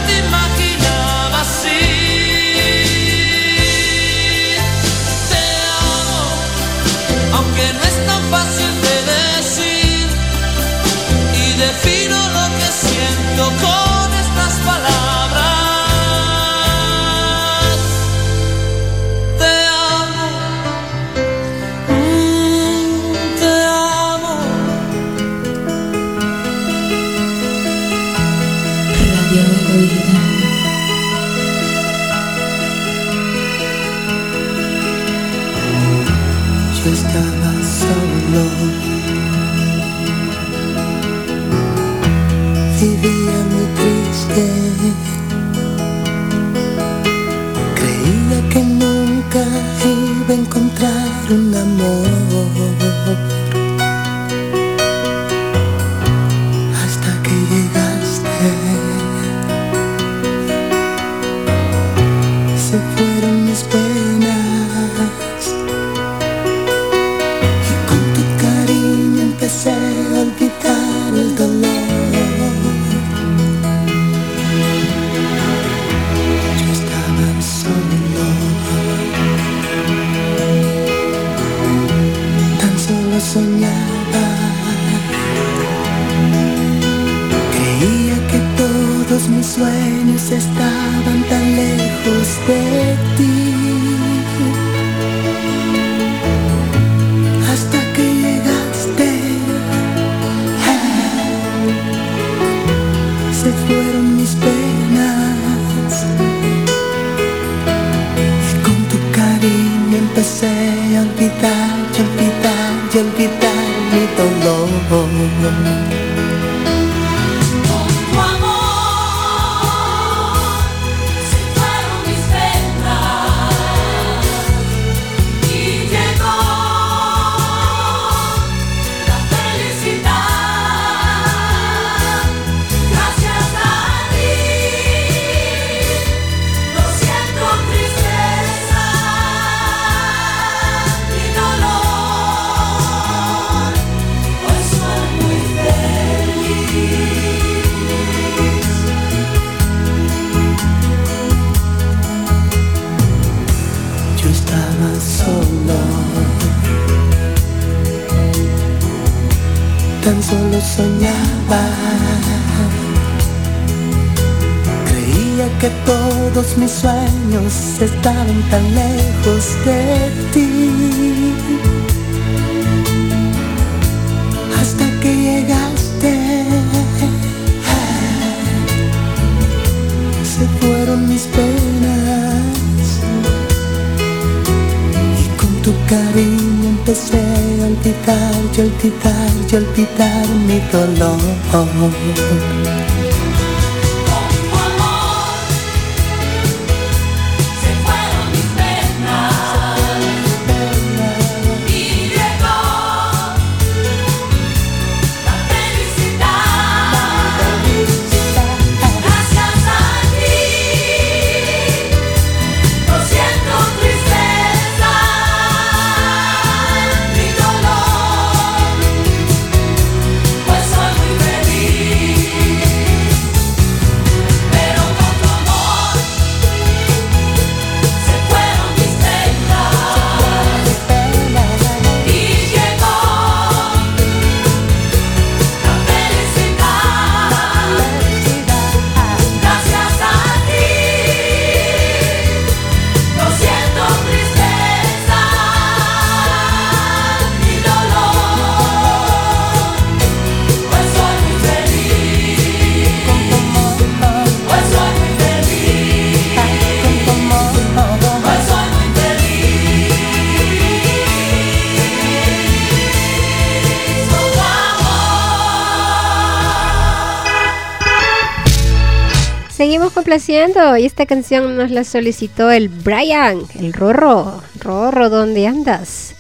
Y 270.15 270.85
esta 270.85 271.07
canción 271.07 271.57
nos 271.57 271.71
la 271.71 271.85
solicitó 271.85 272.51
el 272.51 272.69
Brian, 272.69 273.41
el 273.59 273.73
Rorro. 273.73 274.43
Rorro, 274.61 275.09
¿dónde 275.09 275.47
andas? 275.47 276.15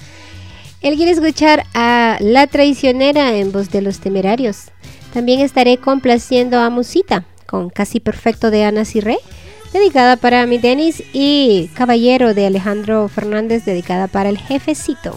Él 0.80 0.96
quiere 0.96 1.10
escuchar 1.10 1.66
a 1.74 2.16
La 2.20 2.46
Traicionera 2.46 3.34
en 3.34 3.52
voz 3.52 3.68
de 3.68 3.82
los 3.82 3.98
temerarios. 3.98 4.68
También 5.12 5.40
estaré 5.40 5.76
complaciendo 5.76 6.58
a 6.58 6.70
Musita 6.70 7.26
con 7.44 7.68
Casi 7.68 8.00
Perfecto 8.00 8.50
de 8.50 8.64
Ana 8.64 8.86
Cirré, 8.86 9.18
dedicada 9.74 10.16
para 10.16 10.46
mi 10.46 10.56
Denis, 10.56 11.02
y 11.12 11.68
Caballero 11.74 12.32
de 12.32 12.46
Alejandro 12.46 13.08
Fernández, 13.08 13.66
dedicada 13.66 14.06
para 14.08 14.30
el 14.30 14.38
jefecito. 14.38 15.14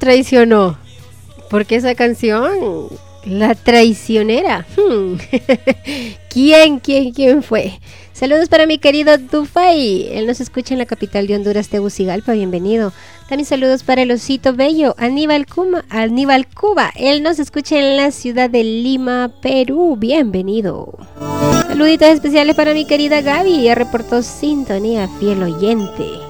Traicionó? 0.00 0.76
Porque 1.48 1.76
esa 1.76 1.94
canción, 1.94 2.88
la 3.24 3.54
traicionera. 3.54 4.66
Hmm. 4.76 5.14
¿Quién, 6.28 6.80
quién, 6.80 7.12
quién 7.12 7.42
fue? 7.44 7.78
Saludos 8.12 8.48
para 8.48 8.66
mi 8.66 8.78
querido 8.78 9.16
Dufay. 9.16 10.08
Él 10.12 10.26
nos 10.26 10.40
escucha 10.40 10.74
en 10.74 10.78
la 10.78 10.86
capital 10.86 11.26
de 11.26 11.36
Honduras, 11.36 11.68
Tegucigalpa. 11.68 12.32
Bienvenido. 12.32 12.92
También 13.28 13.46
saludos 13.46 13.82
para 13.82 14.02
el 14.02 14.10
osito 14.10 14.52
bello, 14.52 14.94
Aníbal, 14.98 15.46
Kuma, 15.46 15.84
Aníbal 15.88 16.46
Cuba. 16.48 16.92
Él 16.96 17.22
nos 17.22 17.38
escucha 17.38 17.78
en 17.78 17.96
la 17.96 18.10
ciudad 18.10 18.50
de 18.50 18.64
Lima, 18.64 19.30
Perú. 19.40 19.96
Bienvenido. 19.96 20.98
Saluditos 21.68 22.08
especiales 22.08 22.56
para 22.56 22.74
mi 22.74 22.84
querida 22.84 23.20
Gaby. 23.22 23.62
Ya 23.62 23.74
reportó 23.74 24.22
sintonía 24.22 25.08
fiel 25.18 25.42
oyente. 25.42 26.29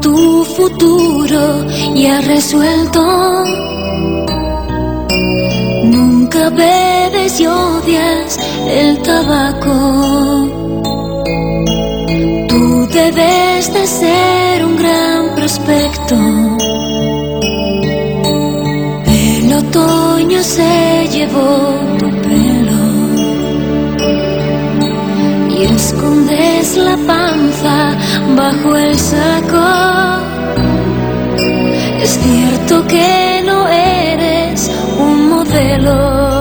Tu 0.00 0.44
futuro 0.44 1.64
ya 1.94 2.20
resuelto. 2.20 3.04
Nunca 5.84 6.50
bebes 6.50 7.40
y 7.40 7.46
odias 7.46 8.38
el 8.68 8.98
tabaco. 9.02 10.48
Tú 12.48 12.86
debes 12.92 13.72
de 13.72 13.86
ser 13.86 14.64
un 14.64 14.76
gran 14.76 15.34
prospecto. 15.34 16.16
El 19.06 19.52
otoño 19.52 20.42
se 20.42 21.08
llevó 21.12 21.97
escondes 25.74 26.76
la 26.76 26.96
panza 27.06 27.96
bajo 28.36 28.76
el 28.76 28.98
saco. 28.98 29.66
Es 32.02 32.18
cierto 32.22 32.86
que 32.86 33.42
no 33.44 33.68
eres 33.68 34.70
un 34.98 35.28
modelo, 35.30 36.37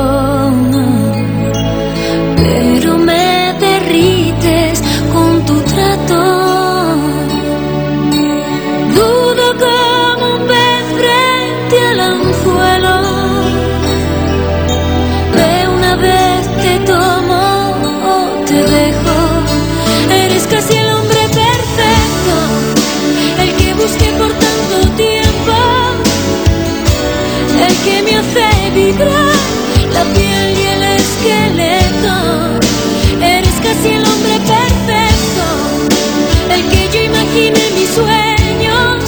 imaginé 37.38 37.72
mis 37.76 37.90
sueños, 37.90 39.04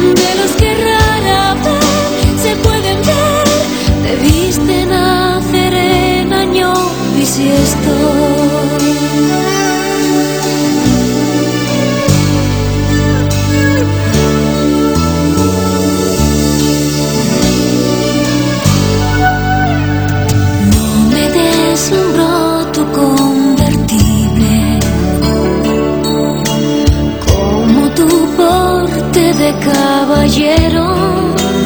de 0.00 0.34
los 0.40 0.50
que 0.52 0.74
rara 0.74 1.54
vez 1.54 2.42
se 2.42 2.56
pueden 2.56 2.98
ver. 3.02 3.46
Debiste 4.02 4.86
nacer 4.86 5.74
en 5.74 6.32
año 6.32 6.72
bisiesto. 7.16 8.69
Caballero. 29.58 31.59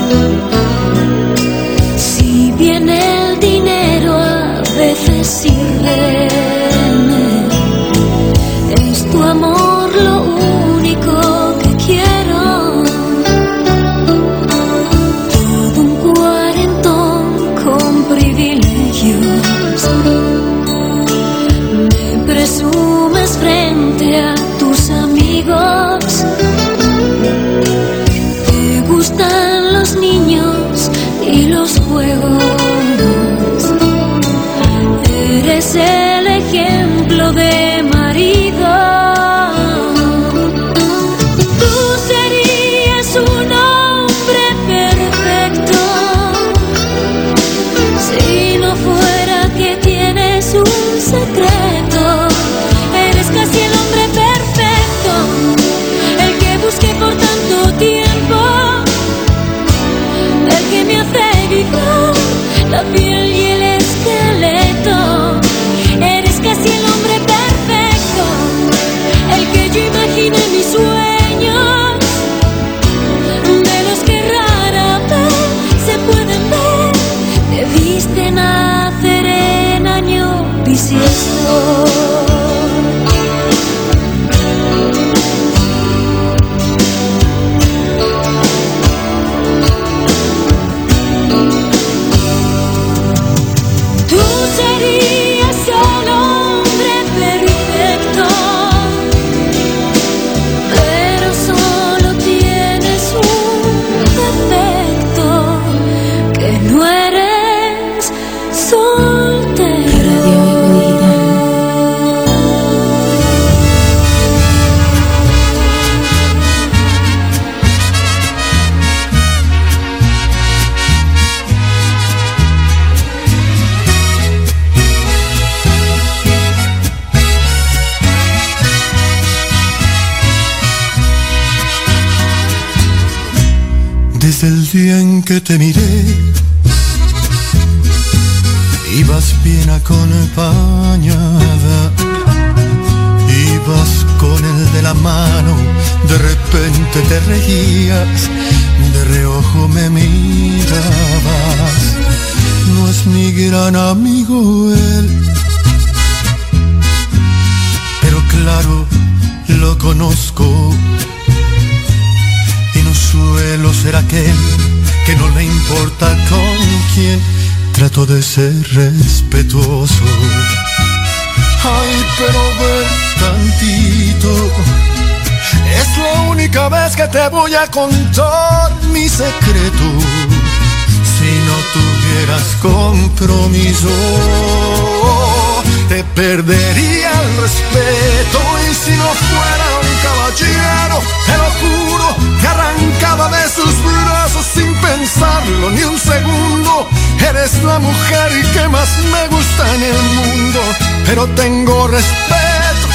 Mujer 198.04 198.52
que 198.52 198.68
más 198.68 198.88
me 199.12 199.28
gusta 199.28 199.74
en 199.74 199.82
el 199.82 200.02
mundo, 200.02 200.60
pero 201.06 201.26
tengo 201.28 201.88
respeto 201.88 202.86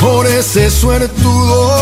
por 0.00 0.26
ese 0.26 0.70
suertudo. 0.70 1.76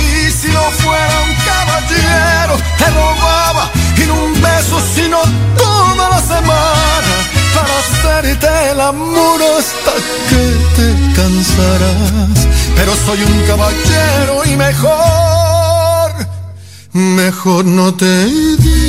Y 0.00 0.30
si 0.30 0.48
no 0.48 0.62
fuera 0.82 1.16
un 1.28 1.34
caballero, 1.50 2.54
te 2.78 2.86
robaba 2.90 3.70
y 3.96 4.02
un 4.10 4.32
beso, 4.40 4.80
sino 4.94 5.18
toda 5.56 6.10
la 6.10 6.20
semana 6.20 7.14
para 7.54 7.78
hacerte 7.80 8.70
el 8.72 8.80
amor 8.80 9.40
hasta 9.58 9.92
que 10.28 10.42
te 10.76 10.86
cansarás. 11.16 12.48
Pero 12.76 12.92
soy 13.06 13.22
un 13.22 13.40
caballero 13.46 14.44
y 14.44 14.56
mejor, 14.56 16.12
mejor 16.92 17.64
no 17.64 17.94
te 17.94 18.26
digo 18.26 18.79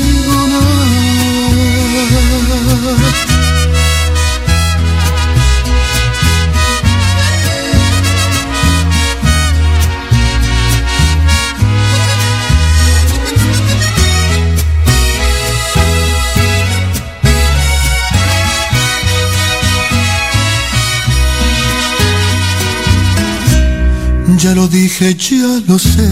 Ya 24.42 24.54
lo 24.56 24.68
dije, 24.68 25.14
ya 25.14 25.62
lo 25.68 25.78
sé. 25.78 26.10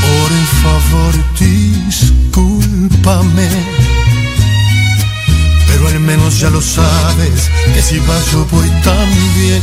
Por 0.00 0.30
favor, 0.62 1.12
discúlpame. 1.40 3.48
Pero 5.66 5.88
al 5.88 5.98
menos 5.98 6.38
ya 6.38 6.50
lo 6.50 6.62
sabes, 6.62 7.50
que 7.74 7.82
si 7.82 7.98
vas 7.98 8.30
yo 8.30 8.46
voy 8.52 8.70
también, 8.84 9.60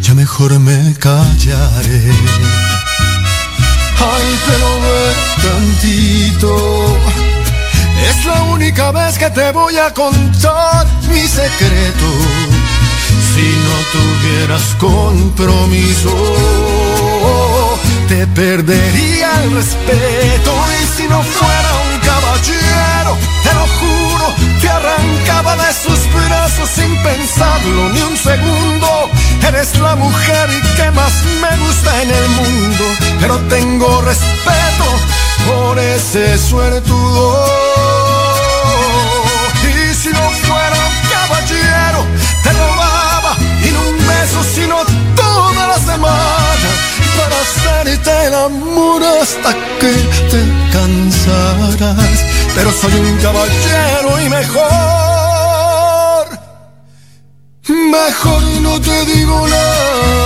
ya 0.00 0.14
mejor 0.14 0.58
me 0.58 0.94
callaré. 0.94 2.00
Ay, 3.98 4.38
pero 4.46 4.80
ve 4.80 5.14
tantito. 5.42 6.96
Es 8.08 8.24
la 8.24 8.44
única 8.44 8.90
vez 8.90 9.18
que 9.18 9.28
te 9.28 9.52
voy 9.52 9.76
a 9.76 9.92
contar 9.92 10.86
mi 11.10 11.28
secreto. 11.28 12.51
No 13.72 13.78
tuvieras 13.90 14.74
compromiso, 14.78 16.10
te 18.06 18.26
perdería 18.26 19.42
el 19.44 19.52
respeto. 19.52 20.52
Y 20.78 20.96
si 20.96 21.08
no 21.08 21.22
fuera 21.22 21.70
un 21.88 22.00
caballero, 22.00 23.16
te 23.42 23.54
lo 23.54 23.66
juro, 23.80 24.26
te 24.60 24.68
arrancaba 24.68 25.56
de 25.56 25.72
sus 25.72 26.00
brazos 26.12 26.68
sin 26.68 26.94
pensarlo 27.02 27.88
ni 27.94 28.02
un 28.02 28.16
segundo. 28.16 29.10
Eres 29.48 29.78
la 29.78 29.96
mujer 29.96 30.48
que 30.76 30.90
más 30.90 31.12
me 31.40 31.56
gusta 31.64 32.02
en 32.02 32.10
el 32.10 32.28
mundo, 32.28 32.84
pero 33.20 33.38
tengo 33.48 34.02
respeto 34.02 34.84
por 35.46 35.78
ese 35.78 36.36
suertudo. 36.36 37.61
Hasta 49.32 49.54
que 49.80 49.92
te 50.30 50.42
cansarás. 50.72 52.24
Pero 52.54 52.70
soy 52.72 52.92
un 52.94 53.16
caballero 53.18 54.20
y 54.24 54.28
mejor, 54.28 54.62
mejor 57.68 58.42
no 58.60 58.80
te 58.80 59.04
digo 59.06 59.48
nada. 59.48 60.22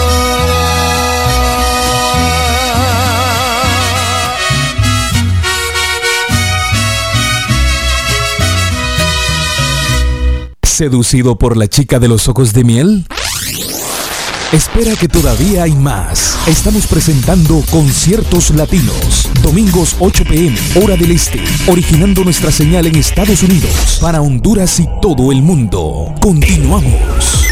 ¿Seducido 10.63 11.39
por 11.39 11.57
la 11.57 11.69
chica 11.69 11.99
de 11.99 12.09
los 12.09 12.29
ojos 12.29 12.53
de 12.53 12.65
miel? 12.65 13.07
Espera 14.53 14.94
que 14.94 15.09
todavía 15.09 15.64
hay 15.64 15.72
más. 15.72 16.38
Estamos 16.47 16.86
presentando 16.86 17.64
conciertos 17.68 18.51
latinos. 18.51 19.28
Domingos 19.42 19.97
8 19.99 20.24
pm, 20.24 20.57
hora 20.80 20.97
del 20.97 21.11
este. 21.11 21.42
Originando 21.66 22.22
nuestra 22.22 22.53
señal 22.53 22.86
en 22.86 22.94
Estados 22.94 23.42
Unidos 23.42 23.99
para 24.01 24.20
Honduras 24.20 24.78
y 24.78 24.86
todo 25.03 25.32
el 25.32 25.42
mundo. 25.42 26.14
Continuamos. 26.20 27.45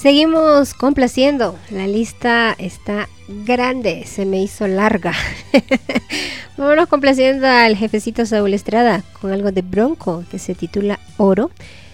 Seguimos 0.00 0.74
complaciendo. 0.74 1.58
La 1.70 1.88
lista 1.88 2.54
está 2.56 3.08
grande, 3.26 4.04
se 4.06 4.26
me 4.26 4.40
hizo 4.40 4.68
larga. 4.68 5.12
Vámonos 6.56 6.86
complaciendo 6.86 7.48
al 7.48 7.74
jefecito 7.76 8.24
Saúl 8.24 8.54
Estrada 8.54 9.02
con 9.20 9.32
algo 9.32 9.50
de 9.50 9.62
Bronco 9.62 10.22
que 10.30 10.38
se 10.38 10.54
titula 10.54 11.00
Oro. 11.16 11.50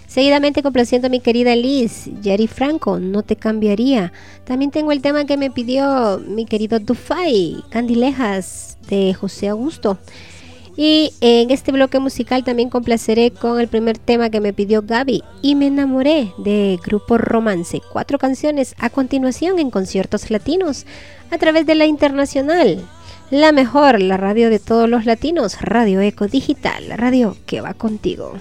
Seguidamente 0.07 0.63
complaciendo 0.63 1.07
a 1.07 1.11
mi 1.11 1.21
querida 1.21 1.57
Liz, 1.57 2.11
Jerry 2.23 2.47
Franco, 2.47 3.01
No 3.01 3.23
te 3.23 3.37
cambiaría. 3.37 4.13
También 4.45 4.71
tengo 4.71 4.93
el 4.93 5.01
tema 5.01 5.25
que 5.25 5.39
me 5.39 5.51
pidió 5.51 6.21
mi 6.29 6.45
querido 6.45 6.81
Dufay, 6.81 7.65
Candilejas 7.71 8.77
de 8.87 9.15
José 9.15 9.49
Augusto. 9.49 9.97
Y 10.77 11.13
en 11.21 11.51
este 11.51 11.71
bloque 11.71 12.01
musical 12.01 12.43
también 12.43 12.69
complaceré 12.69 13.31
con 13.31 13.61
el 13.61 13.69
primer 13.69 13.97
tema 13.99 14.31
que 14.31 14.41
me 14.41 14.53
pidió 14.53 14.83
Gaby 14.83 15.23
y 15.41 15.55
me 15.55 15.69
enamoré 15.69 16.33
de 16.39 16.79
Grupo 16.85 17.17
Romance. 17.17 17.81
Cuatro 17.93 18.19
canciones 18.19 18.75
a 18.79 18.91
continuación 18.91 19.59
en 19.59 19.71
conciertos 19.71 20.31
latinos 20.31 20.85
a 21.31 21.39
través 21.39 21.67
de 21.67 21.77
la 21.77 21.87
internacional. 21.87 22.85
La 23.31 23.53
mejor, 23.53 24.01
la 24.01 24.17
radio 24.17 24.51
de 24.51 24.59
todos 24.59 24.89
los 24.89 25.07
latinos, 25.07 25.61
Radio 25.61 26.01
Eco 26.01 26.27
Digital, 26.27 26.89
la 26.89 26.97
radio 26.97 27.37
que 27.47 27.61
va 27.61 27.75
contigo. 27.75 28.35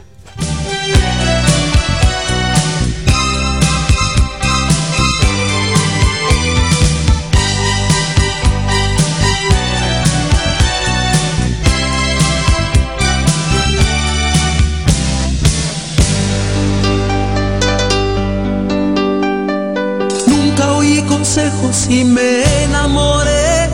Consejos 21.23 21.87
y 21.89 22.03
me 22.03 22.43
enamoré. 22.65 23.69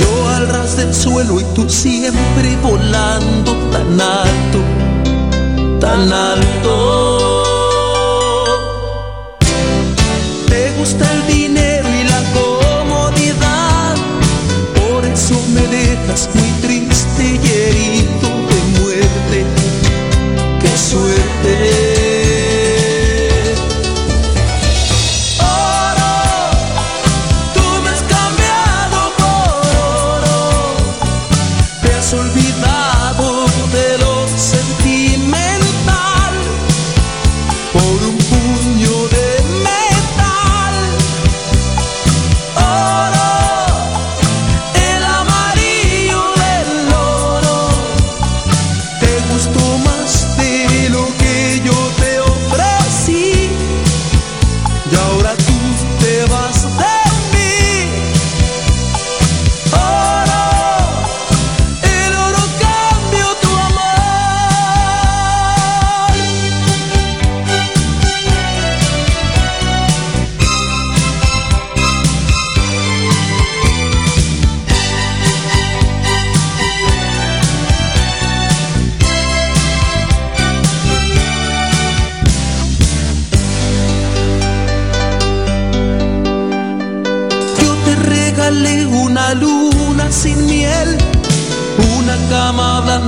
Yo 0.00 0.28
al 0.30 0.48
ras 0.48 0.76
del 0.76 0.92
suelo 0.92 1.40
y 1.40 1.44
tú 1.54 1.70
siempre 1.70 2.56
volando 2.60 3.52
tan 3.70 4.00
alto, 4.00 4.58
tan 5.78 6.12
alto. 6.12 7.42
Te 10.48 10.72
gusta 10.76 11.04
el 11.12 11.26
dinero 11.28 11.45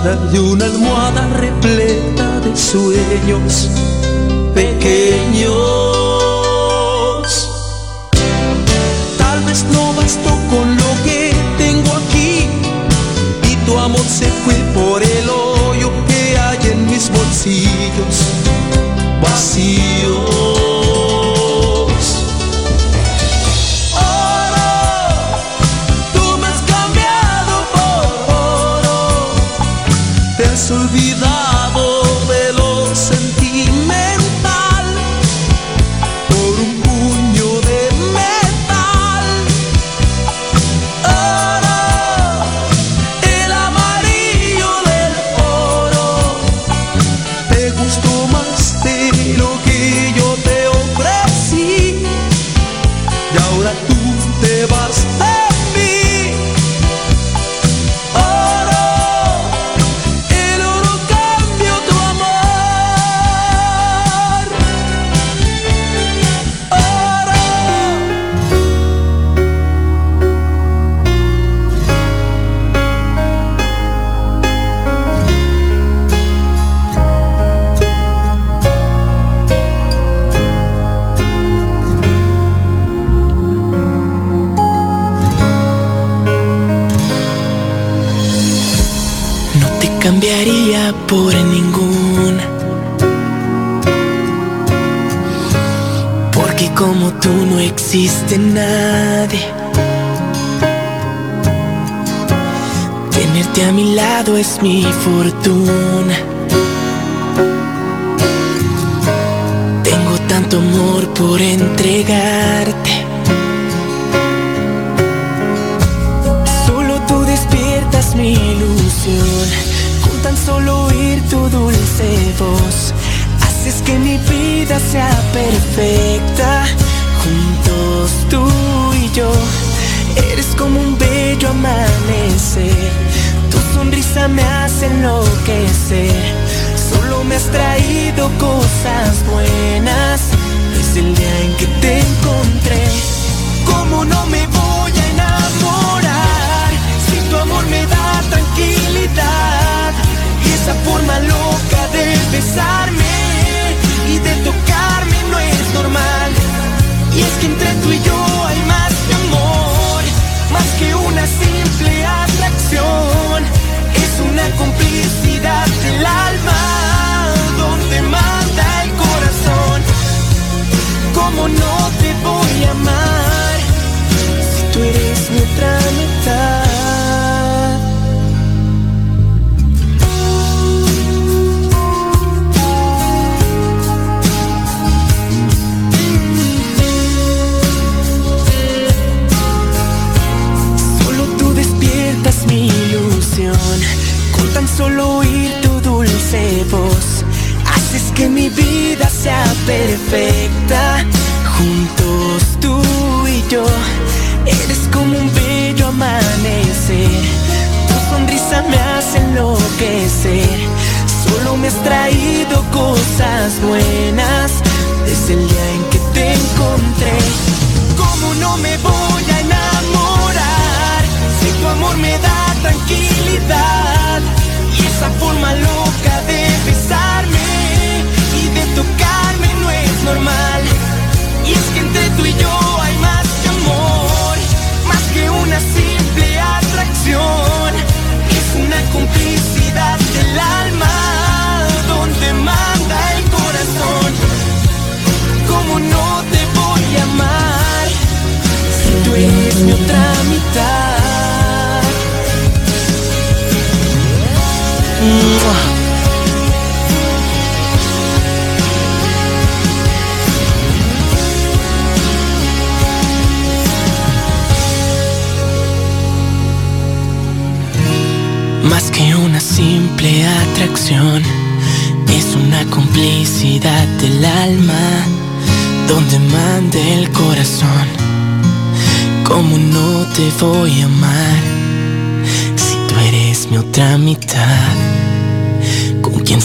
blanda 0.09 0.33
y 0.33 0.39
una 0.39 0.65
almohada 0.65 1.29
repleta 1.39 2.41
de 2.41 2.57
sueños 2.57 3.69
pequeños. 4.55 5.88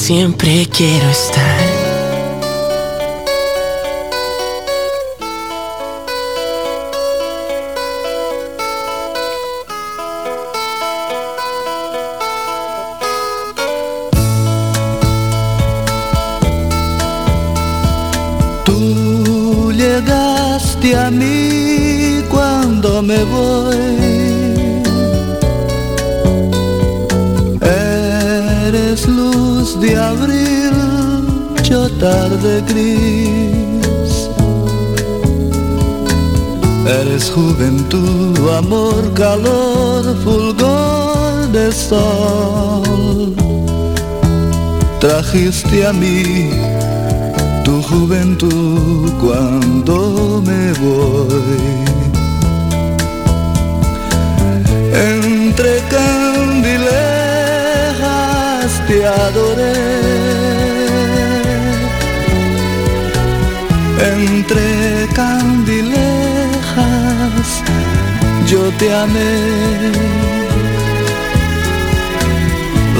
Siempre 0.03 0.67
quiero 0.69 1.09
estar? 1.11 1.82
Juventud, 37.33 38.37
amor, 38.57 39.11
calor, 39.13 40.03
fulgor 40.23 41.51
de 41.51 41.71
sol. 41.71 43.33
Trajiste 44.99 45.87
a 45.87 45.93
mí 45.93 46.51
tu 47.63 47.81
juventud 47.81 49.11
cuando 49.19 50.41
me 50.45 50.73
voy. 50.73 51.92
Yo 68.53 68.71
te 68.79 68.93
amé. 68.93 69.35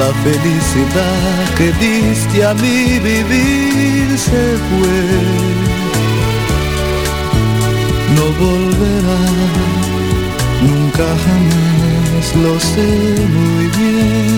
La 0.02 0.10
felicidad 0.26 1.40
que 1.58 1.68
diste 1.84 2.38
a 2.44 2.54
mi 2.64 2.80
vivir 3.10 4.08
se 4.28 4.44
fue. 4.68 5.02
No 8.18 8.26
volverá, 8.44 9.22
nunca 10.70 11.08
jamás, 11.26 12.26
lo 12.44 12.54
sé 12.72 12.90
muy 13.38 13.66
bien. 13.78 14.33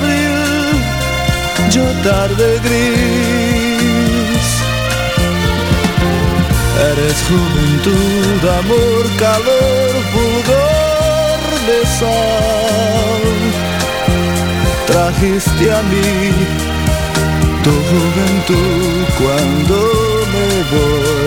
Abril, 0.00 0.66
yo 1.70 1.84
tarde 2.02 2.58
gris. 2.64 4.46
Eres 6.90 7.18
juventud, 7.28 8.40
amor, 8.60 9.04
calor, 9.18 9.90
fulgor 10.12 11.40
de 11.68 11.78
sol. 11.98 13.24
Trajiste 14.86 15.64
a 15.72 15.82
mí 15.82 16.10
tu 17.64 17.74
juventud 17.90 19.04
cuando 19.18 19.76
me 20.32 20.48
voy. 20.72 21.19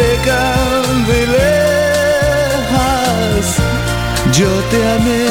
Entre 0.00 0.16
candilejas 0.24 1.36
yo 4.32 4.50
te 4.70 4.78
amé. 4.96 5.26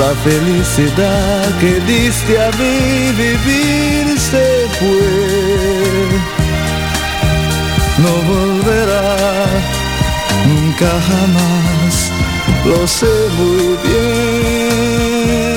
La 0.00 0.12
felicidad 0.24 1.44
que 1.60 1.72
diste 1.80 2.32
a 2.40 2.50
mí 2.52 3.12
vivir 3.12 4.18
se 4.18 4.46
fue. 4.78 5.10
No 7.98 8.12
volverá 8.32 9.16
nunca 10.46 10.90
jamás, 11.08 11.94
lo 12.64 12.86
sé 12.86 13.14
muy 13.38 13.66
bien. 13.84 15.55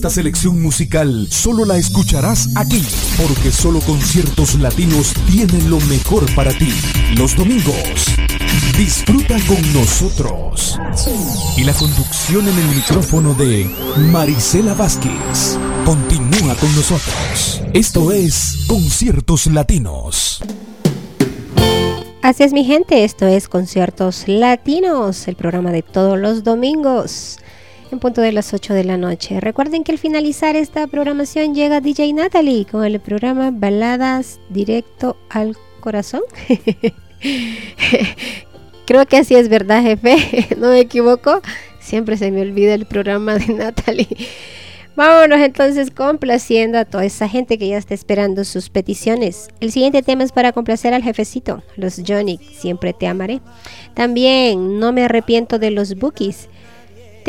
Esta 0.00 0.08
selección 0.08 0.62
musical 0.62 1.26
solo 1.28 1.66
la 1.66 1.76
escucharás 1.76 2.48
aquí, 2.56 2.82
porque 3.18 3.52
solo 3.52 3.80
conciertos 3.80 4.54
latinos 4.54 5.12
tienen 5.30 5.68
lo 5.68 5.78
mejor 5.80 6.24
para 6.34 6.52
ti. 6.52 6.72
Los 7.18 7.36
domingos. 7.36 8.06
Disfruta 8.78 9.36
con 9.46 9.74
nosotros. 9.74 10.78
Y 11.58 11.64
la 11.64 11.74
conducción 11.74 12.48
en 12.48 12.58
el 12.58 12.76
micrófono 12.76 13.34
de 13.34 13.70
Marisela 14.10 14.72
Vázquez. 14.72 15.58
Continúa 15.84 16.54
con 16.54 16.74
nosotros. 16.74 17.60
Esto 17.74 18.10
es 18.10 18.56
Conciertos 18.66 19.48
Latinos. 19.48 20.42
Así 22.22 22.42
es 22.42 22.54
mi 22.54 22.64
gente, 22.64 23.04
esto 23.04 23.26
es 23.26 23.50
Conciertos 23.50 24.24
Latinos, 24.28 25.28
el 25.28 25.36
programa 25.36 25.72
de 25.72 25.82
todos 25.82 26.18
los 26.18 26.42
domingos, 26.42 27.38
en 27.92 27.98
punto 27.98 28.20
de 28.20 28.32
las 28.32 28.52
8 28.54 28.74
de 28.74 28.84
la 28.84 28.96
noche. 28.96 29.40
Recuerden 29.40 29.84
que 29.84 29.92
al 29.92 29.98
finalizar 29.98 30.56
esta 30.56 30.86
programación 30.86 31.54
llega 31.54 31.80
DJ 31.80 32.12
Natalie 32.12 32.66
con 32.66 32.84
el 32.84 33.00
programa 33.00 33.50
Baladas 33.52 34.38
Directo 34.48 35.16
al 35.28 35.56
Corazón. 35.80 36.22
Creo 38.86 39.06
que 39.06 39.18
así 39.18 39.34
es 39.34 39.48
verdad, 39.48 39.82
jefe, 39.82 40.48
no 40.56 40.68
me 40.68 40.80
equivoco. 40.80 41.40
Siempre 41.80 42.16
se 42.16 42.30
me 42.30 42.42
olvida 42.42 42.74
el 42.74 42.86
programa 42.86 43.36
de 43.36 43.54
Natalie. 43.54 44.08
Vámonos 44.96 45.40
entonces 45.40 45.90
complaciendo 45.90 46.78
a 46.78 46.84
toda 46.84 47.04
esa 47.04 47.28
gente 47.28 47.56
que 47.56 47.68
ya 47.68 47.78
está 47.78 47.94
esperando 47.94 48.44
sus 48.44 48.68
peticiones. 48.68 49.48
El 49.60 49.72
siguiente 49.72 50.02
tema 50.02 50.24
es 50.24 50.32
para 50.32 50.52
complacer 50.52 50.92
al 50.92 51.02
jefecito, 51.02 51.62
los 51.76 52.02
Johnny, 52.06 52.38
siempre 52.38 52.92
te 52.92 53.06
amaré. 53.06 53.40
También 53.94 54.78
no 54.78 54.92
me 54.92 55.04
arrepiento 55.04 55.58
de 55.58 55.70
los 55.70 55.94
bookies. 55.94 56.48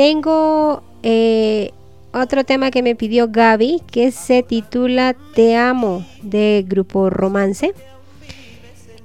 Tengo 0.01 0.81
eh, 1.03 1.73
otro 2.11 2.43
tema 2.43 2.71
que 2.71 2.81
me 2.81 2.95
pidió 2.95 3.27
Gaby 3.29 3.83
que 3.85 4.09
se 4.09 4.41
titula 4.41 5.15
Te 5.35 5.55
amo 5.55 6.03
de 6.23 6.65
Grupo 6.67 7.11
Romance. 7.11 7.75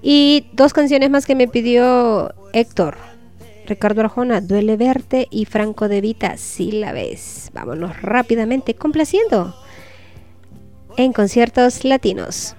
Y 0.00 0.46
dos 0.54 0.72
canciones 0.72 1.10
más 1.10 1.26
que 1.26 1.34
me 1.34 1.48
pidió 1.48 2.34
Héctor. 2.54 2.96
Ricardo 3.66 4.00
Arjona, 4.00 4.40
Duele 4.40 4.78
Verte 4.78 5.28
y 5.30 5.44
Franco 5.44 5.86
De 5.88 6.00
Vita, 6.00 6.38
Si 6.38 6.72
la 6.72 6.94
ves. 6.94 7.50
Vámonos 7.52 8.00
rápidamente 8.00 8.72
complaciendo 8.72 9.54
en 10.96 11.12
conciertos 11.12 11.84
latinos. 11.84 12.56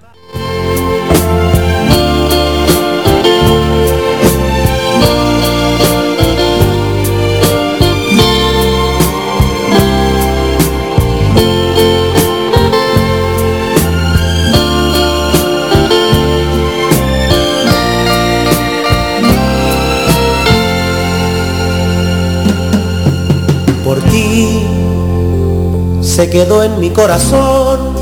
Se 26.18 26.32
quedó 26.32 26.64
en 26.64 26.80
mi 26.80 26.90
corazón 26.90 27.96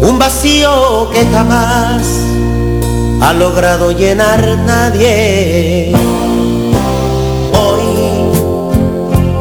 un 0.00 0.18
vacío 0.18 1.10
que 1.12 1.26
jamás 1.26 2.00
ha 3.20 3.34
logrado 3.34 3.92
llenar 3.92 4.40
nadie. 4.64 5.92
Hoy, 7.52 8.72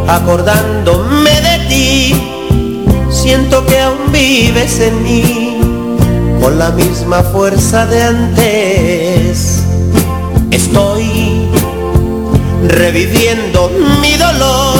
acordándome 0.10 1.32
de 1.40 1.66
ti, 1.70 2.14
siento 3.10 3.66
que 3.66 3.80
aún 3.80 4.12
vives 4.12 4.82
en 4.82 5.02
mí 5.02 5.58
con 6.42 6.60
la 6.60 6.70
misma 6.72 7.24
fuerza 7.24 7.86
de 7.86 8.04
antes. 8.04 9.64
Estoy 10.52 11.48
reviviendo 12.68 13.72
mi 14.02 14.18
dolor 14.18 14.73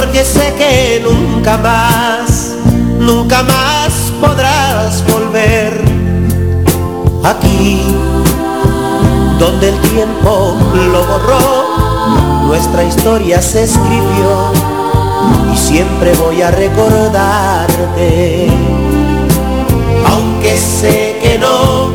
porque 0.00 0.24
sé 0.24 0.54
que 0.56 1.02
nunca 1.02 1.58
más, 1.58 2.54
nunca 3.00 3.42
más 3.42 4.12
podrás 4.20 5.02
volver 5.12 5.72
aquí 7.24 7.80
donde 9.40 9.70
el 9.70 9.80
tiempo 9.90 10.56
lo 10.92 11.04
borró, 11.04 12.46
nuestra 12.46 12.84
historia 12.84 13.42
se 13.42 13.64
escribió 13.64 14.52
y 15.52 15.56
siempre 15.56 16.12
voy 16.14 16.42
a 16.42 16.52
recordarte, 16.52 18.46
aunque 20.06 20.56
sé 20.56 21.18
que 21.20 21.38
no 21.38 21.88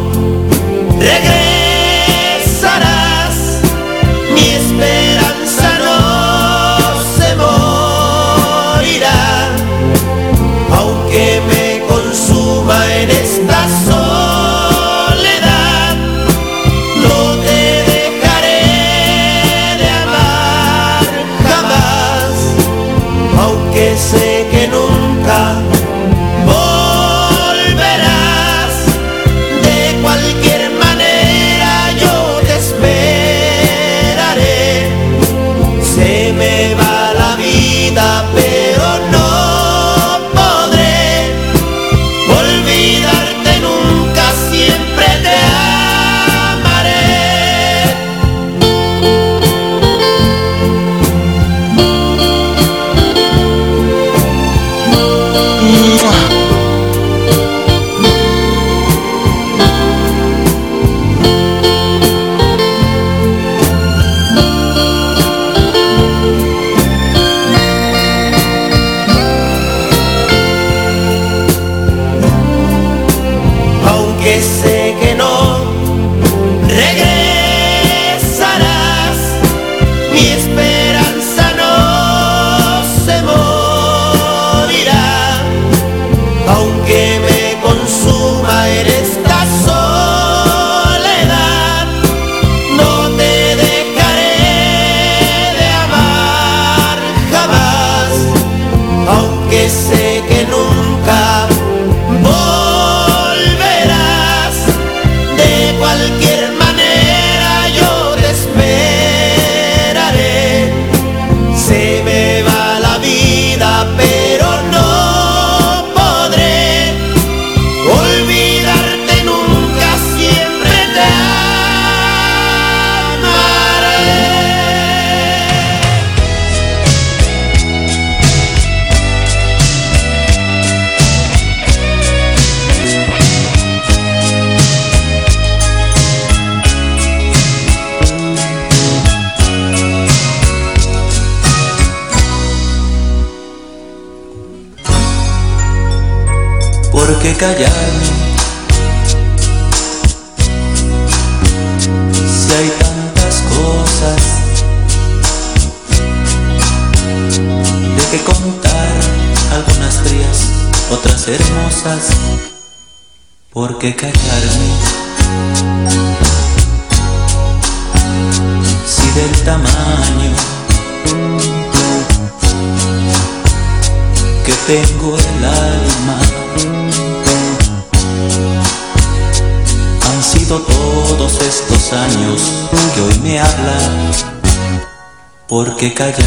¿Por 185.84 185.90
qué 185.90 185.96
callarme? 185.96 186.24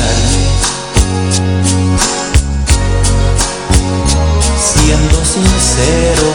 Siendo 4.60 5.24
sincero, 5.24 6.28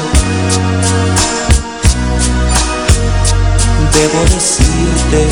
debo 3.93 4.23
decirte 4.23 5.27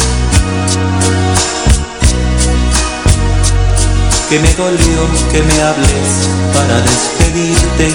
que 4.29 4.39
me 4.39 4.53
dolió 4.53 5.09
que 5.31 5.41
me 5.41 5.61
hables 5.63 6.29
para 6.53 6.81
despedirte, 6.81 7.91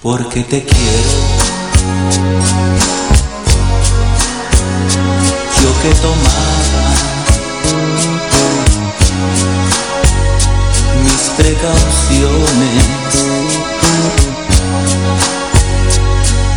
porque 0.00 0.42
te 0.42 0.64
quiero. 0.64 1.18
Yo 5.60 5.82
que 5.82 5.94
tomaba 6.00 7.11
precauciones, 11.36 13.26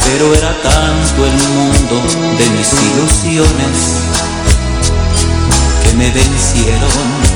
pero 0.05 0.33
era 0.33 0.53
tanto 0.61 1.25
el 1.25 1.33
mundo 1.49 2.01
de 2.37 2.49
mis 2.49 2.73
ilusiones 2.73 3.77
que 5.83 5.93
me 5.95 6.09
vencieron. 6.11 7.34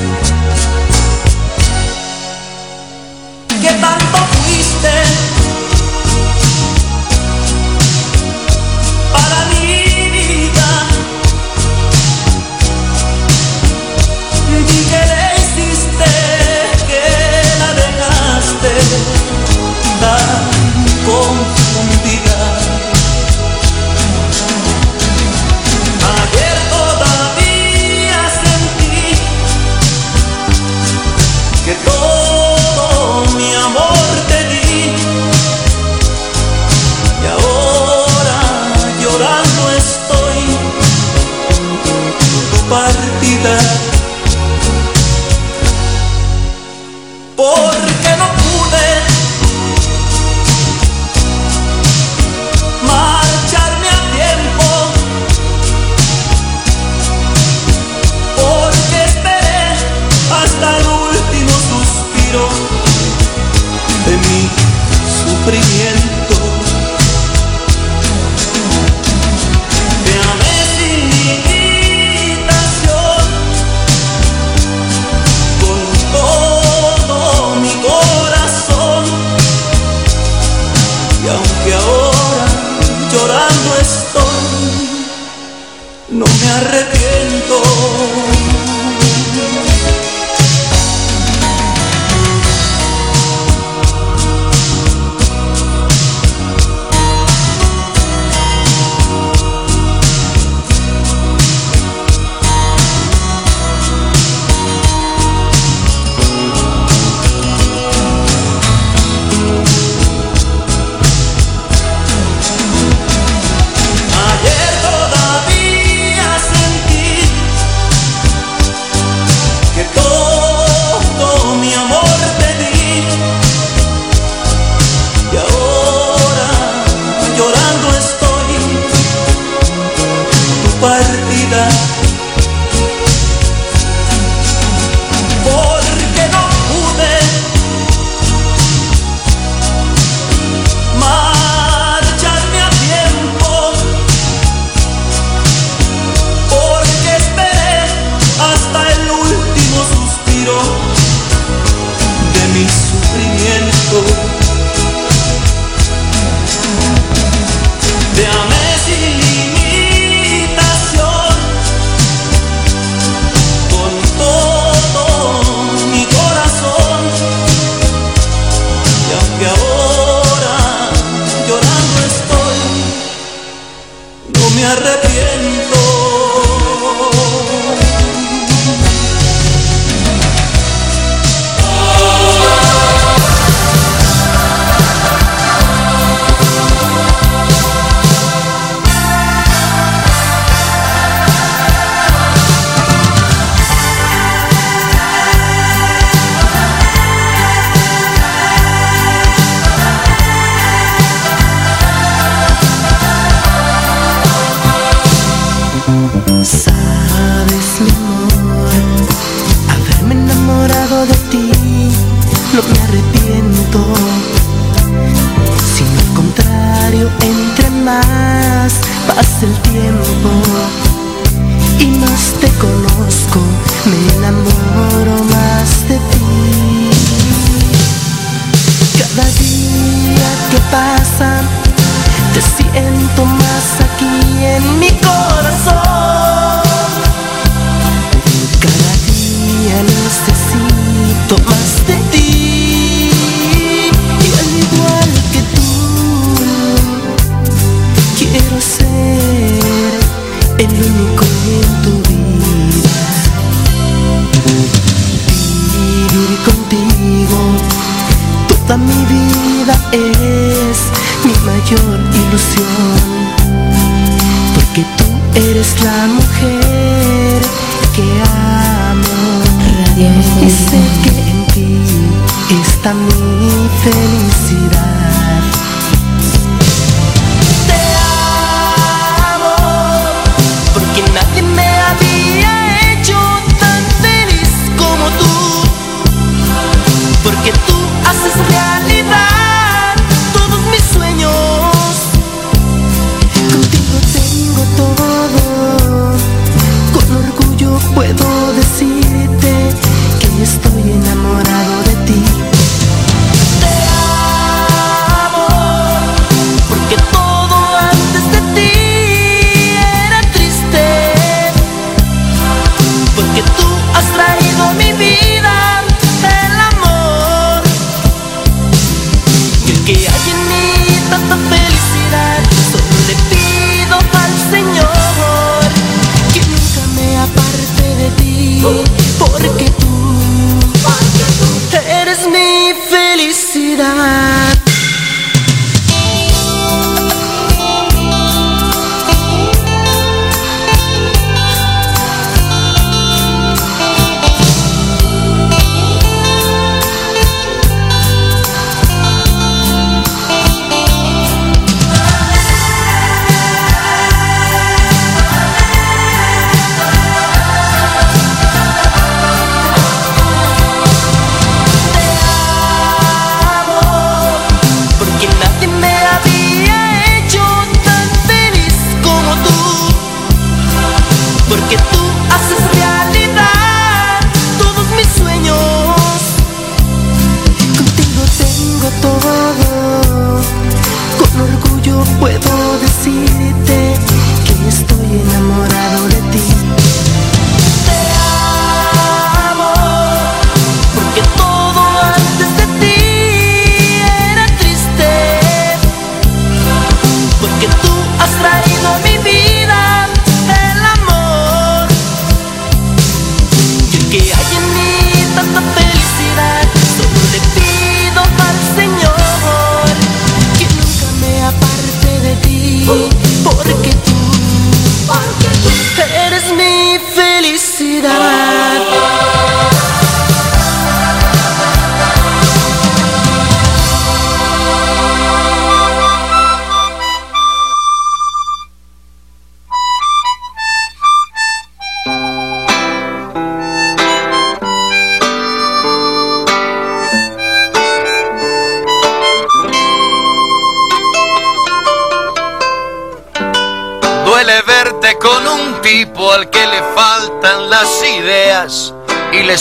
felicidad. 417.80 418.49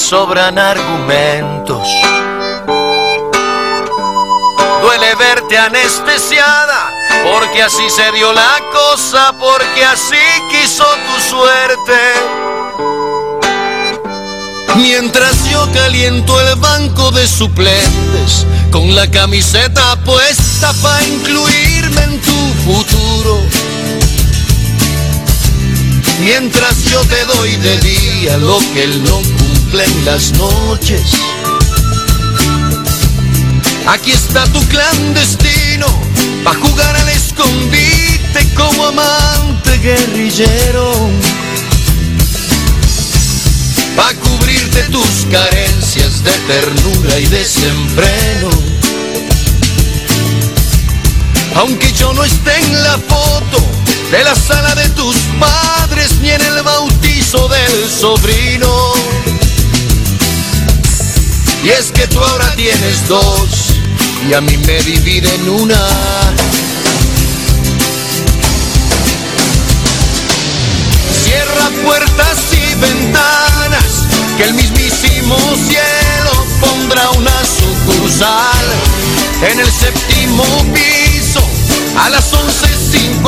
Sobran 0.10 0.58
argumentos. 0.58 1.88
Duele 4.82 5.14
verte 5.14 5.56
anestesiada, 5.56 6.92
porque 7.32 7.62
así 7.62 7.88
se 7.92 8.12
dio 8.14 8.34
la 8.34 8.56
cosa, 8.74 9.36
porque 9.40 9.86
así 9.86 10.16
quiso 10.50 10.84
tu 10.84 11.30
suerte. 11.30 12.02
Mientras 14.78 15.48
yo 15.48 15.72
caliento 15.74 16.42
el 16.42 16.56
banco 16.56 17.12
de 17.12 17.28
suplentes 17.28 18.48
con 18.72 18.96
la 18.96 19.06
camiseta 19.12 19.96
puesta 19.98 20.74
para 20.82 21.04
incluirme 21.04 22.02
en 22.02 22.20
tu 22.20 22.54
futuro. 22.66 23.44
Mientras 26.22 26.84
yo 26.86 27.00
te 27.02 27.26
doy 27.26 27.56
de 27.58 27.78
día 27.78 28.38
lo 28.38 28.58
que 28.74 28.86
él 28.86 29.04
no 29.04 29.39
cumple 29.70 29.84
en 29.84 30.06
las 30.06 30.32
noches. 30.34 31.02
Aquí 33.88 34.12
está 34.12 34.44
tu 34.46 34.60
clandestino 34.68 35.88
pa' 36.44 36.56
jugar 36.56 36.96
al 36.96 37.10
escondite 37.10 38.48
como 38.56 38.88
amante 38.88 39.78
guerrillero. 39.78 40.92
Pa' 43.96 44.14
cubrirte 44.16 44.84
tus 44.92 45.28
carencias 45.32 46.24
de 46.24 46.32
ternura 46.32 47.20
y 47.20 47.26
desempleo. 47.28 48.50
Aunque 51.56 51.92
yo 51.94 52.14
no 52.14 52.24
esté 52.24 52.58
en 52.58 52.84
la 52.84 52.98
foto 52.98 53.60
de 54.12 54.24
la 54.24 54.36
sala 54.36 54.74
de 54.76 54.90
tus 54.90 55.16
padres 55.40 56.20
ni 56.22 56.30
en 56.30 56.42
el 56.42 56.64
bautizo 56.64 57.48
del 57.50 57.90
sobrino. 57.90 58.99
Y 61.64 61.70
es 61.70 61.92
que 61.92 62.08
tú 62.08 62.20
ahora 62.20 62.56
tienes 62.56 63.08
dos 63.08 63.76
y 64.30 64.34
a 64.34 64.42
mí 64.42 64.58
me 64.58 64.80
dividen 64.82 65.50
una. 65.50 65.88
Cierra 71.24 71.70
puertas 71.84 72.38
y 72.54 72.76
ventanas, 72.76 74.08
que 74.38 74.44
el 74.44 74.54
mismísimo 74.54 75.38
cielo 75.68 76.46
pondrá 76.62 77.10
una 77.12 77.44
sucursal 77.44 78.66
en 79.52 79.60
el 79.60 79.72
séptimo 79.72 80.46
piso 80.74 81.42
a 81.98 82.10
las 82.10 82.34
11.50 82.34 83.20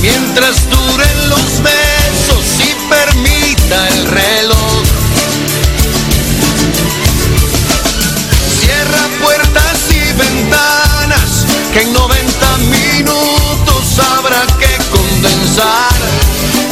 mientras 0.00 0.68
duren 0.68 1.28
los 1.30 1.62
besos 1.62 2.44
y 2.58 2.74
permita 2.90 3.88
el 3.88 4.06
reloj. 4.06 4.75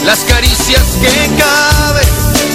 Las 0.05 0.19
caricias 0.25 0.83
que 1.01 1.31
caben 1.37 2.09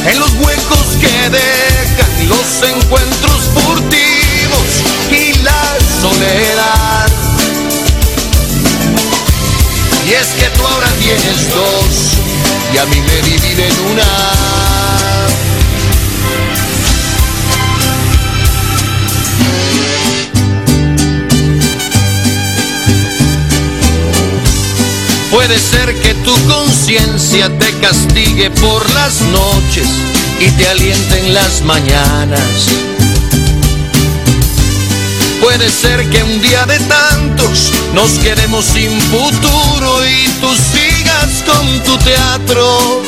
en 0.05 0.19
los 0.19 0.31
huecos 0.33 0.97
que 1.01 1.29
dejan 1.29 2.29
los 2.29 2.63
encuentros 2.63 3.49
furtivos 3.53 4.69
y 5.11 5.33
la 5.39 5.77
soledad. 6.01 7.07
Y 10.07 10.13
es 10.13 10.27
que 10.27 10.49
tú 10.57 10.67
ahora 10.67 10.89
tienes 10.99 11.53
dos 11.53 12.17
y 12.73 12.77
a 12.77 12.85
mí 12.85 13.01
me 13.01 13.21
dividen 13.21 13.73
una. 13.91 14.78
Puede 25.49 25.61
ser 25.61 25.95
que 26.01 26.13
tu 26.13 26.35
conciencia 26.47 27.49
te 27.57 27.73
castigue 27.79 28.51
por 28.51 28.87
las 28.93 29.19
noches 29.21 29.87
y 30.39 30.47
te 30.51 30.67
aliente 30.69 31.25
en 31.25 31.33
las 31.33 31.63
mañanas. 31.63 32.67
Puede 35.41 35.71
ser 35.71 36.07
que 36.11 36.21
un 36.21 36.39
día 36.39 36.67
de 36.67 36.77
tantos 36.81 37.71
nos 37.95 38.11
quedemos 38.19 38.63
sin 38.63 39.01
futuro 39.01 40.05
y 40.05 40.27
tú 40.39 40.49
sigas 40.71 41.43
con 41.47 41.79
tu 41.79 41.97
teatro. 41.97 43.01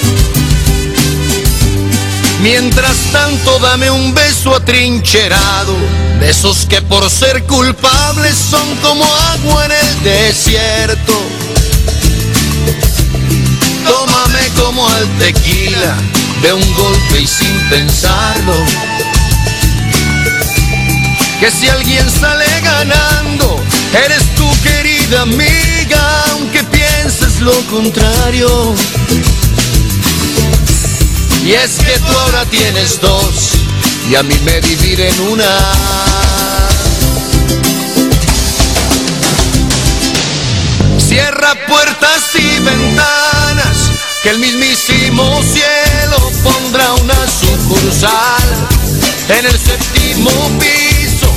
Mientras 2.41 2.97
tanto 3.11 3.59
dame 3.59 3.91
un 3.91 4.15
beso 4.15 4.55
atrincherado, 4.55 5.75
de 6.19 6.31
esos 6.31 6.65
que 6.65 6.81
por 6.81 7.07
ser 7.07 7.43
culpables 7.43 8.35
son 8.35 8.75
como 8.77 9.05
agua 9.05 9.65
en 9.65 9.71
el 9.73 10.03
desierto. 10.03 11.40
Tómame 13.91 14.47
como 14.57 14.87
al 14.87 15.05
tequila, 15.19 15.97
de 16.41 16.53
un 16.53 16.73
golpe 16.75 17.19
y 17.19 17.27
sin 17.27 17.59
pensarlo. 17.69 18.53
Que 21.41 21.51
si 21.51 21.67
alguien 21.67 22.09
sale 22.09 22.45
ganando, 22.63 23.61
eres 24.05 24.23
tu 24.35 24.49
querida 24.61 25.23
amiga, 25.23 26.23
aunque 26.31 26.63
pienses 26.63 27.41
lo 27.41 27.51
contrario. 27.65 28.73
Y 31.45 31.51
es 31.51 31.71
que 31.79 31.99
tú 31.99 32.17
ahora 32.17 32.45
tienes 32.45 33.01
dos 33.01 33.55
y 34.09 34.15
a 34.15 34.23
mí 34.23 34.35
me 34.45 34.61
dividen 34.61 35.19
una. 35.31 35.51
Cierra 40.97 41.55
puertas 41.67 42.21
que 44.23 44.29
el 44.29 44.39
mismísimo 44.39 45.41
cielo 45.41 46.31
pondrá 46.43 46.93
una 46.93 47.27
sucursal 47.27 48.67
en 49.29 49.45
el 49.45 49.59
séptimo 49.59 50.31
piso 50.59 51.27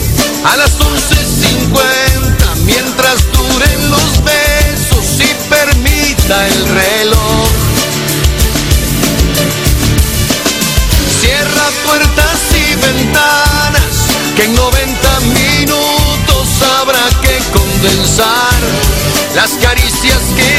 a 0.44 0.56
las 0.56 0.78
11.50, 0.78 2.56
mientras 2.65 3.24
duren 3.32 3.90
los 3.90 4.24
besos 4.24 5.20
y 5.20 5.48
permita 5.48 6.47
el 6.47 6.69
reloj. 6.69 7.48
Cierra 11.20 11.70
puertas 11.86 12.40
y 12.52 12.74
ventanas, 12.74 14.09
que 14.36 14.44
en 14.44 14.55
90 14.55 15.20
minutos 15.20 16.48
habrá 16.81 17.09
que 17.23 17.39
condensar 17.51 18.55
las 19.35 19.52
caricias 19.52 20.20
que 20.36 20.53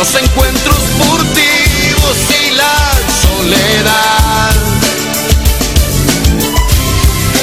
los 0.00 0.14
encuentros 0.14 0.78
furtivos 0.96 2.16
y 2.30 2.56
la 2.56 2.90
soledad. 3.20 4.54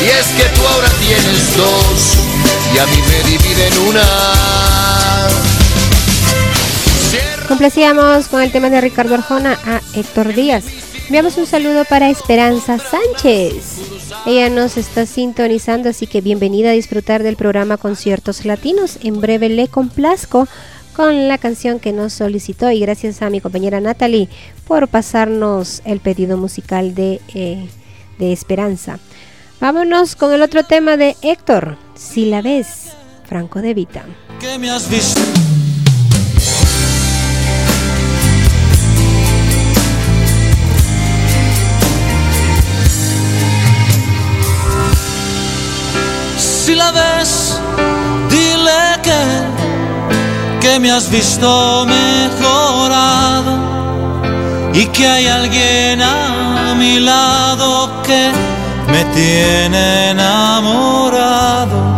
Y 0.01 0.05
es 0.07 0.25
que 0.35 0.49
tú 0.55 0.67
ahora 0.67 0.89
tienes 0.99 1.55
dos 1.55 2.15
y 2.73 2.79
a 2.79 2.85
mí 2.87 2.97
me 3.09 3.29
dividen 3.29 3.73
una. 3.87 4.01
Complacíamos 7.47 8.27
con 8.27 8.41
el 8.41 8.51
tema 8.51 8.71
de 8.71 8.81
Ricardo 8.81 9.13
Arjona 9.13 9.59
a 9.63 9.79
Héctor 9.93 10.33
Díaz. 10.33 10.63
Enviamos 11.05 11.37
un 11.37 11.45
saludo 11.45 11.85
para 11.85 12.09
Esperanza 12.09 12.79
Sánchez. 12.79 13.53
Ella 14.25 14.49
nos 14.49 14.77
está 14.77 15.05
sintonizando, 15.05 15.89
así 15.89 16.07
que 16.07 16.21
bienvenida 16.21 16.71
a 16.71 16.73
disfrutar 16.73 17.21
del 17.21 17.35
programa 17.35 17.77
Conciertos 17.77 18.45
Latinos. 18.45 18.97
En 19.03 19.21
breve 19.21 19.47
le 19.49 19.67
complazco 19.67 20.47
con 20.97 21.27
la 21.27 21.37
canción 21.37 21.79
que 21.79 21.93
nos 21.93 22.11
solicitó 22.11 22.71
y 22.71 22.79
gracias 22.79 23.21
a 23.21 23.29
mi 23.29 23.39
compañera 23.39 23.79
Natalie 23.79 24.29
por 24.67 24.87
pasarnos 24.87 25.83
el 25.85 25.99
pedido 25.99 26.37
musical 26.37 26.95
de, 26.95 27.21
eh, 27.35 27.67
de 28.17 28.33
Esperanza. 28.33 28.97
Vámonos 29.61 30.15
con 30.15 30.33
el 30.33 30.41
otro 30.41 30.63
tema 30.63 30.97
de 30.97 31.15
Héctor, 31.21 31.77
Si 31.93 32.25
la 32.25 32.41
ves, 32.41 32.93
Franco 33.29 33.61
de 33.61 33.75
Vita. 33.75 34.05
que 34.39 34.57
me 34.57 34.71
has 34.71 34.89
visto. 34.89 35.21
Si 46.37 46.75
la 46.75 46.91
ves, 46.91 47.59
dile 48.29 49.01
que, 49.03 49.56
que 50.67 50.79
me 50.81 50.91
has 50.91 51.09
visto 51.09 51.85
mejorado 51.85 53.53
y 54.73 54.85
que 54.87 55.07
hay 55.07 55.25
alguien 55.27 56.01
a 56.01 56.75
mi 56.77 56.99
lado 56.99 58.01
que 58.03 58.31
me 58.91 59.05
tiene 59.15 60.09
enamorado. 60.09 61.96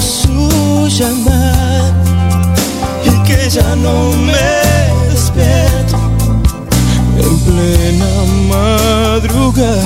Su 0.00 0.88
llamada 0.88 1.94
y 3.04 3.10
que 3.24 3.48
ya 3.48 3.74
no 3.76 4.12
me 4.12 5.08
despierto 5.08 5.96
en 7.16 7.38
plena 7.40 8.12
madrugada 8.48 9.82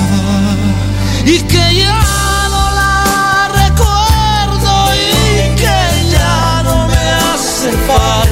y 1.25 1.39
que 1.39 1.75
ya 1.75 2.49
no 2.49 2.63
la 2.79 3.49
recuerdo 3.61 4.93
y 4.95 5.55
que 5.55 5.77
ya 6.11 6.63
no 6.63 6.87
me 6.87 7.03
hace 7.31 7.71
falta. 7.87 8.29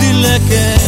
Dile 0.00 0.40
que 0.48 0.83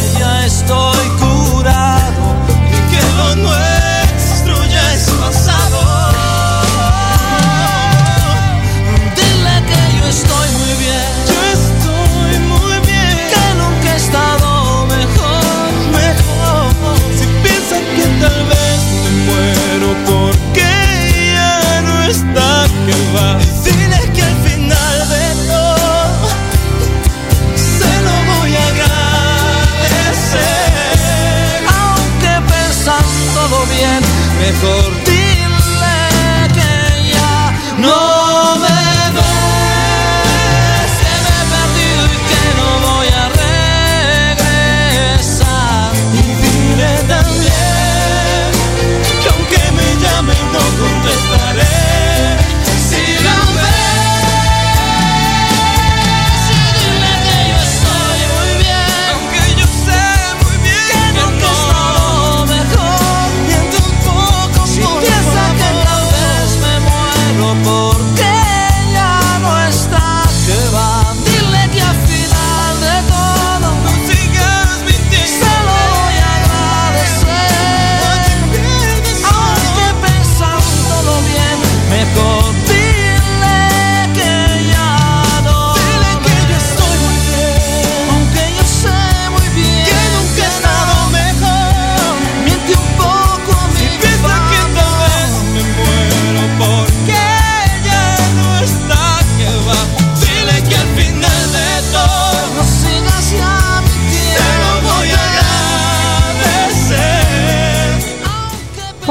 pensándolo 33.47 33.65
bien, 33.67 34.01
mejor 34.39 35.06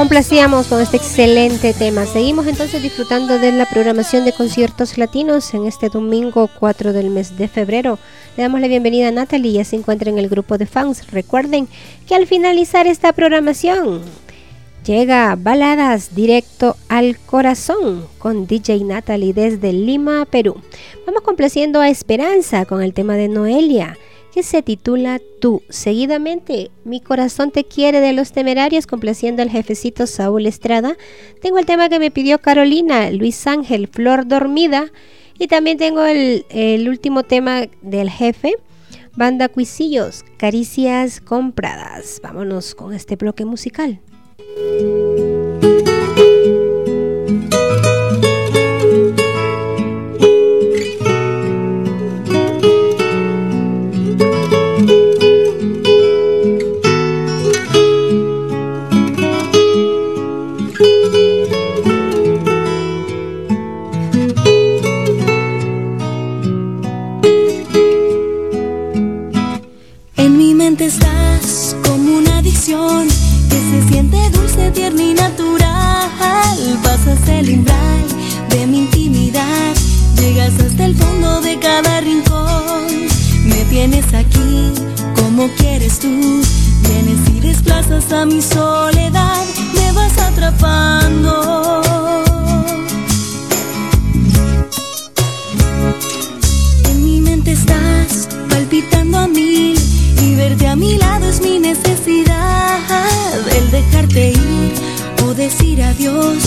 Complacíamos 0.07 0.67
con 0.67 0.79
este 0.79 0.95
excelente 0.95 1.73
tema. 1.73 2.05
Seguimos 2.05 2.47
entonces 2.47 2.81
disfrutando 2.81 3.39
de 3.39 3.51
la 3.51 3.65
programación 3.65 4.23
de 4.23 4.31
conciertos 4.31 4.97
latinos 4.97 5.53
en 5.53 5.65
este 5.65 5.89
domingo 5.89 6.49
4 6.59 6.93
del 6.93 7.09
mes 7.09 7.37
de 7.37 7.49
febrero. 7.49 7.99
Le 8.37 8.43
damos 8.43 8.61
la 8.61 8.69
bienvenida 8.69 9.09
a 9.09 9.11
Natalie, 9.11 9.51
ya 9.51 9.65
se 9.65 9.75
encuentra 9.75 10.09
en 10.09 10.17
el 10.17 10.29
grupo 10.29 10.57
de 10.57 10.65
fans. 10.65 11.11
Recuerden 11.11 11.67
que 12.07 12.15
al 12.15 12.25
finalizar 12.25 12.87
esta 12.87 13.11
programación 13.11 14.01
llega 14.85 15.35
Baladas 15.37 16.15
directo 16.15 16.77
al 16.87 17.19
corazón 17.19 18.07
con 18.17 18.47
DJ 18.47 18.85
Natalie 18.85 19.33
desde 19.33 19.73
Lima, 19.73 20.23
Perú. 20.23 20.55
Vamos 21.05 21.21
complaciendo 21.21 21.81
a 21.81 21.89
Esperanza 21.89 22.63
con 22.63 22.81
el 22.81 22.93
tema 22.93 23.15
de 23.15 23.27
Noelia 23.27 23.97
que 24.37 24.43
se 24.43 24.61
titula 24.61 25.19
Tú. 25.41 25.63
Seguidamente, 25.67 26.69
Mi 26.83 27.01
corazón 27.01 27.49
te 27.49 27.63
quiere 27.63 28.01
de 28.01 28.13
los 28.13 28.33
temerarios, 28.33 28.85
complaciendo 28.85 29.41
al 29.41 29.49
jefecito 29.49 30.05
Saúl 30.05 30.45
Estrada. 30.45 30.95
Tengo 31.41 31.57
el 31.57 31.65
tema 31.65 31.89
que 31.89 31.97
me 31.97 32.11
pidió 32.11 32.37
Carolina, 32.37 33.09
Luis 33.09 33.47
Ángel, 33.47 33.87
Flor 33.87 34.27
Dormida. 34.27 34.91
Y 35.39 35.47
también 35.47 35.79
tengo 35.79 36.03
el, 36.03 36.45
el 36.51 36.87
último 36.87 37.23
tema 37.23 37.63
del 37.81 38.11
jefe, 38.11 38.53
Banda 39.15 39.49
Cuisillos, 39.49 40.23
Caricias 40.37 41.19
Compradas. 41.19 42.19
Vámonos 42.21 42.75
con 42.75 42.93
este 42.93 43.15
bloque 43.15 43.43
musical. 43.43 43.99
Aquí 84.37 84.73
como 85.15 85.47
quieres 85.55 85.99
tú, 85.99 86.07
vienes 86.07 87.29
y 87.29 87.39
desplazas 87.39 88.11
a 88.11 88.25
mi 88.25 88.41
soledad, 88.41 89.45
me 89.73 89.91
vas 89.91 90.17
atrapando. 90.17 91.81
En 96.89 97.03
mi 97.03 97.21
mente 97.21 97.51
estás 97.51 98.27
palpitando 98.49 99.17
a 99.19 99.27
mil 99.27 99.77
y 100.21 100.35
verte 100.35 100.67
a 100.67 100.75
mi 100.75 100.97
lado 100.97 101.29
es 101.29 101.41
mi 101.41 101.59
necesidad. 101.59 102.79
El 103.55 103.71
dejarte 103.71 104.31
ir 104.31 104.73
o 105.23 105.33
decir 105.33 105.83
adiós 105.83 106.37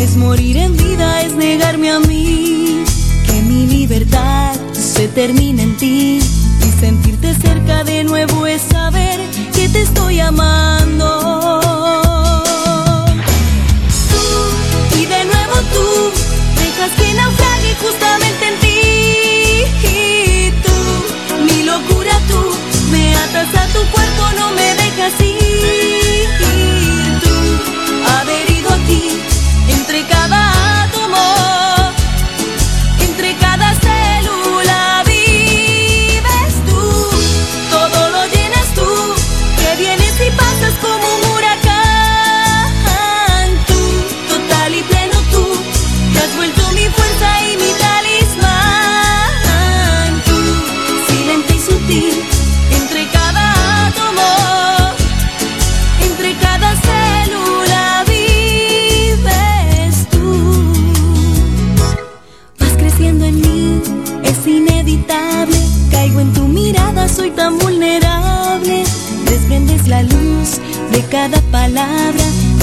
es 0.00 0.16
morir 0.16 0.56
en 0.56 0.76
vida, 0.76 1.22
es 1.22 1.34
negarme 1.34 1.90
a 1.90 2.00
mí. 2.00 2.84
Que 3.26 3.42
mi 3.42 3.66
libertad 3.66 4.54
se 4.72 5.08
termine 5.08 5.62
en 5.62 5.76
ti 5.76 6.20
y 6.66 6.80
sentirte 6.80 7.34
cerca 7.34 7.84
de 7.84 8.04
nuevo 8.04 8.46
es 8.46 8.62
saber 8.62 9.20
que 9.54 9.68
te 9.68 9.82
estoy 9.82 10.20
amando. 10.20 11.67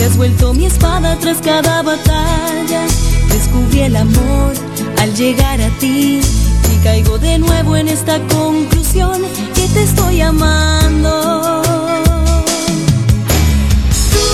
Has 0.05 0.17
vuelto 0.17 0.53
mi 0.53 0.65
espada 0.65 1.17
tras 1.19 1.39
cada 1.41 1.81
batalla. 1.81 2.81
Descubrí 3.29 3.81
el 3.81 3.95
amor 3.95 4.53
al 4.99 5.13
llegar 5.15 5.59
a 5.61 5.69
ti 5.79 6.19
y 6.73 6.83
caigo 6.83 7.17
de 7.17 7.39
nuevo 7.39 7.75
en 7.75 7.87
esta 7.87 8.19
conclusión 8.27 9.23
que 9.55 9.67
te 9.73 9.83
estoy 9.83 10.21
amando. 10.21 11.61
Tú 14.11 14.27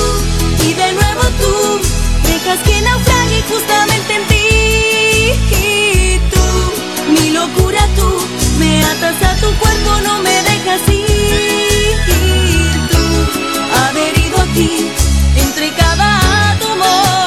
y 0.68 0.73
de 0.73 0.93
nuevo 0.93 1.22
tú 1.41 1.80
dejas 2.27 2.60
que 2.68 2.81
naufrague 2.81 3.43
justamente 3.52 4.15
en 4.15 4.27
ti. 4.27 4.48
Y 5.56 6.19
tú, 6.31 6.45
mi 7.14 7.30
locura 7.30 7.88
tú, 7.95 8.10
me 8.60 8.84
atas 8.84 9.22
a 9.23 9.35
tu 9.35 9.48
cuerpo, 9.60 10.02
no 10.03 10.22
me 10.22 10.35
dejas 10.49 10.81
ir. 10.89 11.95
Tú, 12.91 13.03
adherido 13.85 14.38
aquí, 14.41 14.91
entre 15.61 15.75
cada 15.75 16.51
átomo, 16.53 17.20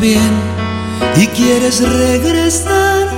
bien 0.00 0.32
y 1.16 1.26
quieres 1.28 1.80
regresar. 1.80 3.08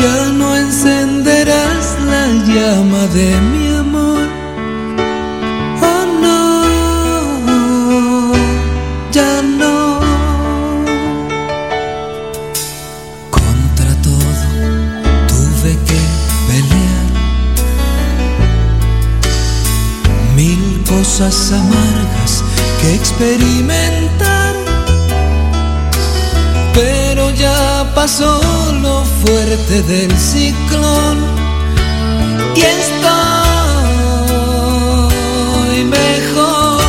Ya 0.00 0.32
no 0.32 0.56
encenderás 0.56 1.96
la 2.06 2.26
llama 2.44 3.06
de 3.08 3.40
mi 3.40 3.67
del 29.68 30.10
ciclón. 30.18 31.18
Y 32.56 32.60
estoy 32.60 33.04
mejor. 35.84 36.80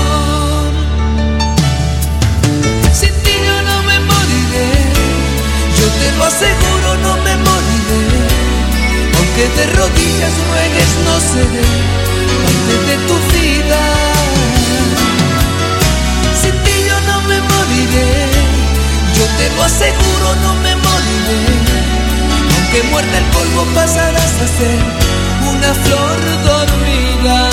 Sin 2.93 3.13
ti 3.23 3.33
yo 3.45 3.61
no 3.63 3.83
me 3.83 3.99
moriré. 3.99 4.71
Yo 5.77 5.87
te 5.99 6.07
lo 6.17 6.23
aseguro, 6.23 6.95
no 7.03 7.13
me 7.17 7.35
moriré. 7.35 8.01
Aunque 9.17 9.45
de 9.57 9.65
rodillas 9.75 10.33
ruegues, 10.47 10.91
no 11.05 11.13
seré 11.31 11.67
parte 12.43 12.75
de 12.87 12.95
tu 13.07 13.15
vida. 13.33 13.83
Sin 16.41 16.55
ti 16.63 16.75
yo 16.87 16.97
no 17.11 17.15
me 17.27 17.37
moriré. 17.41 18.11
Yo 19.17 19.25
te 19.37 19.45
lo 19.55 19.61
aseguro, 19.63 20.27
no 20.43 20.51
me 20.63 20.73
moriré. 20.77 21.58
Aunque 22.71 22.87
muerda 22.89 23.17
el 23.17 23.23
polvo, 23.31 23.65
pasarás 23.73 24.33
a 24.41 24.47
ser 24.47 24.79
una 25.41 25.73
flor 25.73 26.19
dormida. 26.45 27.49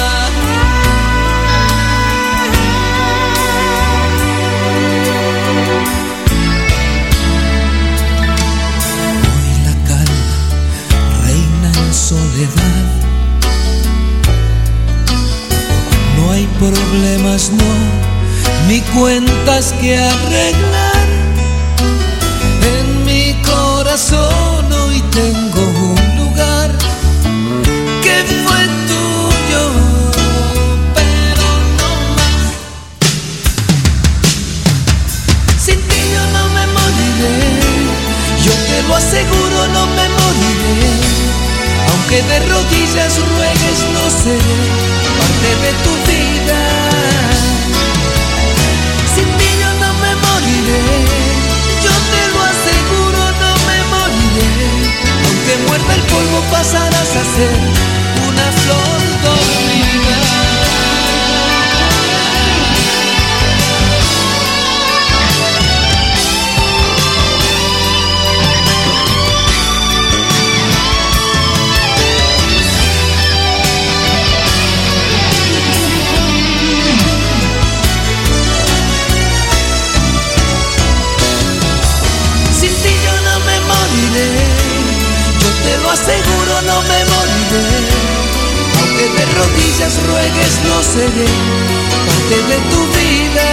Hoy 9.32 9.50
la 9.64 9.74
calma 9.88 10.38
reina 11.24 11.72
en 11.78 11.94
soledad. 11.94 12.86
No 16.18 16.30
hay 16.30 16.46
problemas, 16.58 17.50
no, 17.52 18.68
ni 18.68 18.82
cuentas 18.82 19.72
que 19.80 19.96
arreglar. 19.96 20.85
de 42.28 42.38
rodillas 42.40 43.18
ruegues, 43.32 43.78
no 43.94 44.04
seré 44.10 44.58
parte 45.18 45.50
de 45.64 45.72
tu 45.84 45.92
vida. 46.10 46.60
Sin 49.14 49.28
ti 49.38 49.50
yo 49.62 49.70
no 49.82 49.90
me 50.02 50.12
moriré, 50.24 50.82
yo 51.84 51.94
te 52.12 52.22
lo 52.32 52.40
aseguro, 52.52 53.20
no 53.42 53.52
me 53.68 53.78
moriré. 53.92 54.70
Aunque 55.26 55.52
muerda 55.66 55.94
el 55.94 56.02
polvo 56.12 56.38
pasarás 56.50 57.10
a 57.20 57.24
ser 57.36 57.56
una 58.28 58.46
flor. 58.62 58.85
Ruegues, 89.56 90.52
no 90.68 90.82
seré 90.82 91.28
parte 92.06 92.36
de 92.50 92.58
tu 92.70 92.80
vida. 92.98 93.48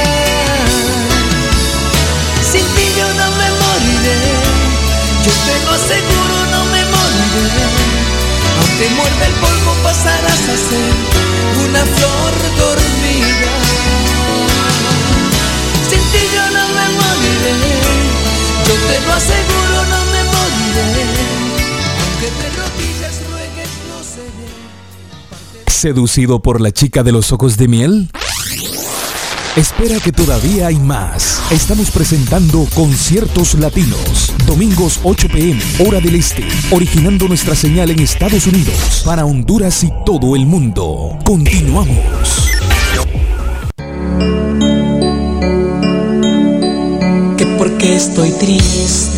Sin 2.51 2.65
ti 2.75 2.85
yo 2.97 3.07
no 3.19 3.27
me 3.39 3.47
moriré, 3.61 4.19
yo 5.25 5.33
te 5.45 5.55
lo 5.65 5.71
aseguro, 5.73 6.35
no 6.51 6.61
me 6.73 6.81
moriré. 6.93 7.67
Aunque 8.59 8.89
muerda 8.95 9.25
el 9.25 9.33
polvo, 9.43 9.71
pasarás 9.83 10.43
a 10.53 10.57
ser 10.69 10.93
una 11.65 11.83
flor 11.95 12.33
dormida. 12.57 13.53
Sin 15.89 16.03
ti 16.11 16.23
yo 16.35 16.45
no 16.57 16.65
me 16.77 16.85
moriré. 16.99 17.55
Yo 18.67 18.73
te 18.87 19.07
lo 19.07 19.13
aseguro, 19.13 19.75
no 19.91 20.05
me 20.11 20.23
moriré. 20.23 21.42
¿Seducido 25.83 26.41
por 26.41 26.61
la 26.61 26.71
chica 26.71 27.03
de 27.03 27.11
los 27.11 27.33
ojos 27.33 27.57
de 27.57 27.67
miel? 27.67 28.09
Espera 29.57 29.99
que 29.99 30.13
todavía 30.13 30.67
hay 30.67 30.77
más. 30.77 31.41
Estamos 31.51 31.91
presentando 31.91 32.65
conciertos 32.73 33.55
latinos. 33.55 34.31
Domingos 34.47 35.01
8 35.03 35.27
pm, 35.27 35.61
hora 35.85 35.99
del 35.99 36.15
este. 36.15 36.47
Originando 36.71 37.27
nuestra 37.27 37.53
señal 37.53 37.91
en 37.91 37.99
Estados 37.99 38.47
Unidos, 38.47 39.01
para 39.03 39.25
Honduras 39.25 39.83
y 39.83 39.91
todo 40.05 40.37
el 40.37 40.45
mundo. 40.45 41.19
Continuamos. 41.25 41.89
que 47.37 47.45
porque 47.57 47.97
estoy 47.97 48.31
triste. 48.31 49.12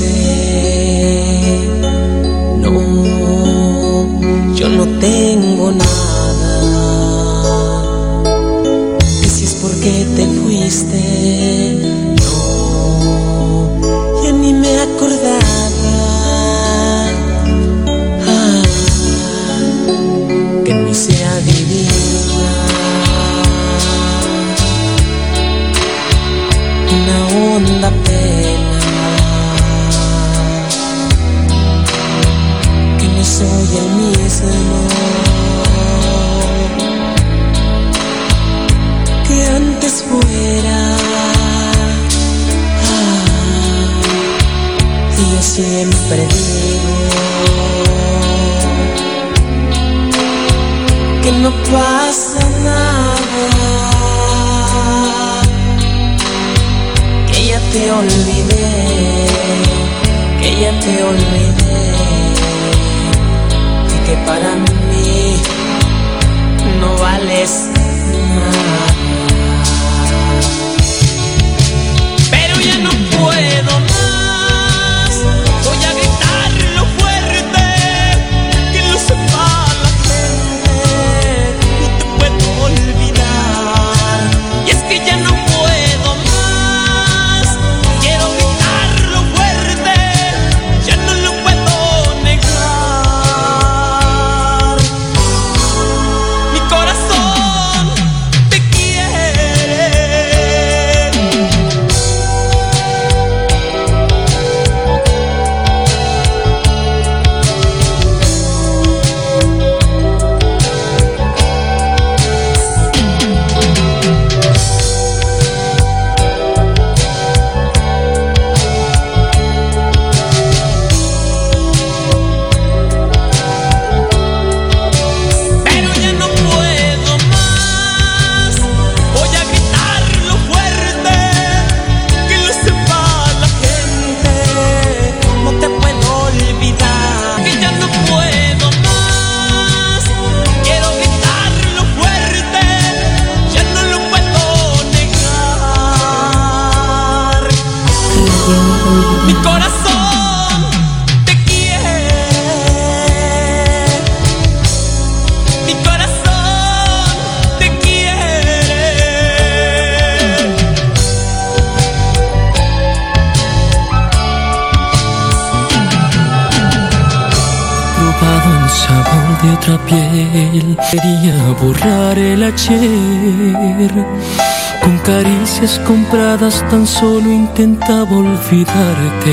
Tan 176.54 176.86
solo 176.86 177.32
intentaba 177.32 178.18
olvidarte. 178.18 179.32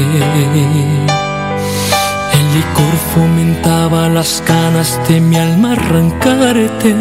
El 2.33 2.55
licor 2.55 2.95
fomentaba 3.15 4.09
las 4.09 4.43
ganas 4.47 4.99
de 5.09 5.21
mi 5.21 5.37
alma 5.37 5.73
arrancarte. 5.73 6.95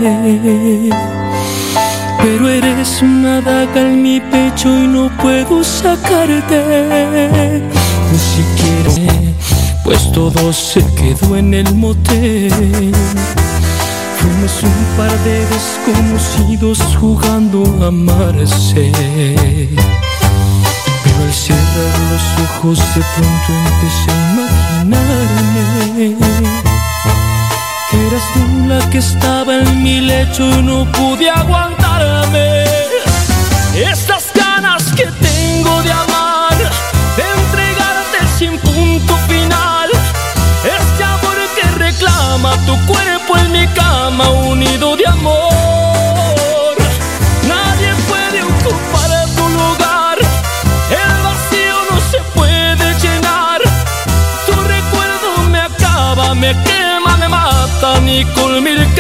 Pero 2.22 2.50
eres 2.50 3.02
una 3.02 3.40
daga 3.40 3.82
en 3.82 4.04
mi 4.04 4.20
pecho 4.20 4.68
y 4.68 4.88
no 4.88 5.10
puedo 5.18 5.64
sacarte. 5.64 6.62
Ni 8.12 8.20
siquiera, 8.20 9.14
pues 9.86 10.12
todo 10.12 10.52
se 10.52 10.84
quedó 10.96 11.38
en 11.38 11.54
el 11.54 11.74
motel. 11.74 12.92
Fuimos 14.22 14.64
un 14.64 14.86
par 14.98 15.12
de 15.24 15.46
desconocidos 15.48 16.80
jugando 17.00 17.64
a 17.82 17.88
amarse. 17.88 18.92
Pero 21.04 21.24
al 21.24 21.34
cerrar 21.34 21.94
los 22.12 22.26
ojos 22.46 22.78
de 22.96 23.02
pronto 23.16 23.50
empecé 23.66 24.12
a 24.12 24.14
imaginarme 24.32 25.32
que 27.90 27.98
eras 28.08 28.24
la 28.68 28.90
que 28.90 29.00
estaba 29.00 29.58
en 29.58 29.84
mi 29.84 30.00
lecho 30.00 30.44
y 30.48 30.62
no 30.62 30.86
pude 30.92 31.30
aguantarme. 31.30 32.64
Estas 33.76 34.26
ganas 34.34 34.84
que 34.94 35.06
tengo 35.06 35.82
de 35.82 35.92
amar, 35.92 36.58
de 37.18 37.24
entregarte 37.40 38.20
sin 38.38 38.58
punto 38.60 39.18
final. 39.28 39.90
Este 40.64 41.04
amor 41.04 41.38
que 41.56 41.68
reclama 41.86 42.52
tu 42.68 42.76
cuerpo 42.86 43.21
unido 44.20 44.96
de 44.96 45.06
amor. 45.08 46.76
Nadie 47.48 47.94
puede 48.10 48.44
ocupar 48.44 49.10
tu 49.36 49.48
lugar. 49.50 50.18
El 50.90 51.24
vacío 51.24 51.76
no 51.90 52.00
se 52.12 52.20
puede 52.36 52.94
llenar. 53.00 53.62
Tu 54.46 54.54
recuerdo 54.54 55.50
me 55.50 55.60
acaba, 55.60 56.36
me 56.36 56.52
quema, 56.64 57.18
me 57.18 57.28
mata, 57.30 58.00
ni 58.02 58.26
mil 58.62 58.91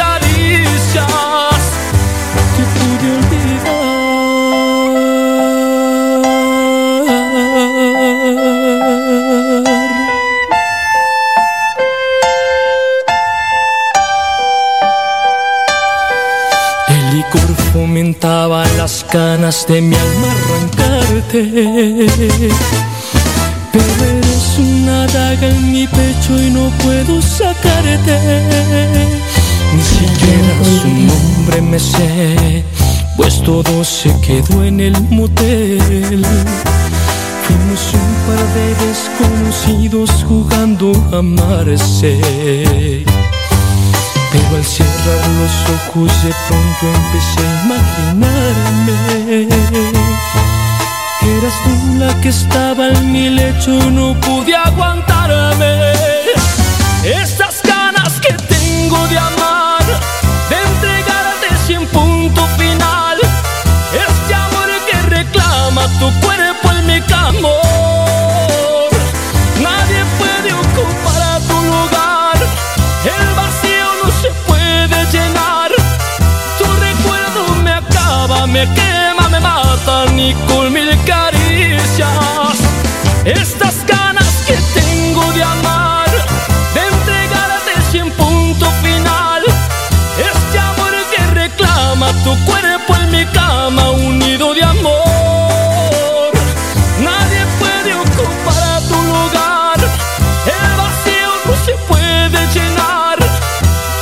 ganas 19.12 19.66
de 19.68 19.82
mi 19.82 19.96
alma 19.96 20.28
arrancarte. 20.32 22.08
Pero 23.72 24.06
eres 24.06 24.58
una 24.58 25.08
daga 25.08 25.48
en 25.48 25.72
mi 25.72 25.88
pecho 25.88 26.36
y 26.38 26.50
no 26.52 26.70
puedo 26.84 27.22
sacarte. 27.22 28.18
Ni 29.76 29.82
siquiera 29.82 30.54
su 30.82 30.88
nombre 30.88 31.62
me 31.62 31.80
sé, 31.80 32.64
pues 33.18 33.42
todo 33.44 33.84
se 33.84 34.14
quedó 34.22 34.64
en 34.64 34.80
el 34.80 35.00
motel. 35.10 36.26
Fuimos 37.44 37.94
un 37.94 38.14
par 38.28 38.44
de 38.56 38.66
desconocidos 38.86 40.26
jugando 40.28 40.92
a 41.12 41.18
amarse. 41.20 42.20
Pero 44.52 44.64
al 44.64 44.68
cerrar 44.68 45.28
los 45.40 45.54
ojos 45.70 46.24
de 46.24 46.34
pronto 46.50 46.84
empecé 46.94 47.40
a 47.40 47.52
imaginarme 47.64 48.96
que 51.22 51.38
eras 51.38 51.54
tú 51.64 51.74
la 51.98 52.12
que 52.20 52.30
estaba 52.30 52.90
en 52.90 53.12
mi 53.14 53.30
lecho, 53.30 53.72
no 53.92 54.14
pude 54.20 54.54
aguantarme. 54.54 55.94
Estas 57.06 57.62
ganas 57.64 58.20
que 58.20 58.34
tengo 58.34 59.08
de 59.08 59.18
amar, 59.20 59.86
de 60.50 60.58
entregarte 60.70 61.48
sin 61.66 61.88
punto 61.88 62.46
final. 62.58 63.20
Este 63.94 64.34
amor 64.34 64.68
que 64.90 65.02
reclama 65.04 65.88
tu 65.98 66.12
cuerpo 66.20 66.41
me 78.62 78.74
quema, 78.76 79.28
me 79.30 79.40
mata, 79.40 80.06
ni 80.14 80.34
con 80.48 80.72
mil 80.72 80.90
caricias. 81.06 82.58
Estas 83.26 83.76
ganas 83.88 84.34
que 84.48 84.56
tengo 84.80 85.24
de 85.34 85.44
amar, 85.44 86.10
de 86.76 86.82
entregarte 86.94 87.74
sin 87.92 88.12
punto 88.12 88.66
final. 88.84 89.42
Este 90.32 90.60
amor 90.60 90.94
que 91.12 91.22
reclama 91.42 92.08
tu 92.24 92.34
cuerpo 92.46 92.96
en 93.02 93.12
mi 93.12 93.26
cama, 93.38 93.90
unido 93.92 94.54
de 94.54 94.64
amor. 94.64 96.32
Nadie 97.10 97.42
puede 97.62 97.92
ocupar 98.06 98.82
tu 98.90 99.00
lugar. 99.16 99.80
El 100.58 100.72
vacío 100.82 101.30
no 101.48 101.54
se 101.66 101.74
puede 101.90 102.40
llenar. 102.56 103.18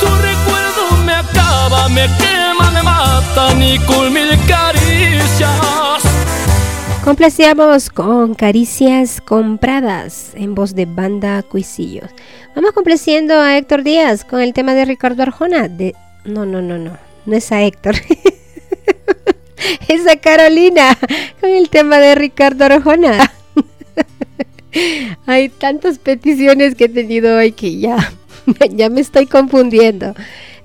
Tu 0.00 0.08
recuerdo 0.30 0.82
me 1.06 1.14
acaba, 1.14 1.88
me 1.88 2.04
quema, 2.18 2.70
me 2.72 2.82
mata, 2.82 3.54
ni 3.54 3.78
caricias. 3.78 4.19
Complacíamos 7.10 7.90
con 7.90 8.36
Caricias 8.36 9.20
Compradas 9.20 10.30
en 10.36 10.54
voz 10.54 10.76
de 10.76 10.86
Banda 10.86 11.42
Cuisillos. 11.42 12.08
Vamos 12.54 12.70
complaciendo 12.70 13.34
a 13.34 13.58
Héctor 13.58 13.82
Díaz 13.82 14.24
con 14.24 14.40
el 14.40 14.52
tema 14.52 14.74
de 14.74 14.84
Ricardo 14.84 15.24
Arjona. 15.24 15.66
De... 15.66 15.96
No, 16.24 16.46
no, 16.46 16.62
no, 16.62 16.78
no. 16.78 16.96
No 17.26 17.36
es 17.36 17.50
a 17.50 17.64
Héctor. 17.64 17.96
es 19.88 20.06
a 20.06 20.14
Carolina 20.20 20.96
con 21.40 21.50
el 21.50 21.68
tema 21.68 21.98
de 21.98 22.14
Ricardo 22.14 22.66
Arjona. 22.66 23.32
Hay 25.26 25.48
tantas 25.48 25.98
peticiones 25.98 26.76
que 26.76 26.84
he 26.84 26.88
tenido 26.88 27.38
hoy 27.38 27.50
que 27.50 27.76
ya, 27.76 28.12
ya 28.70 28.88
me 28.88 29.00
estoy 29.00 29.26
confundiendo. 29.26 30.14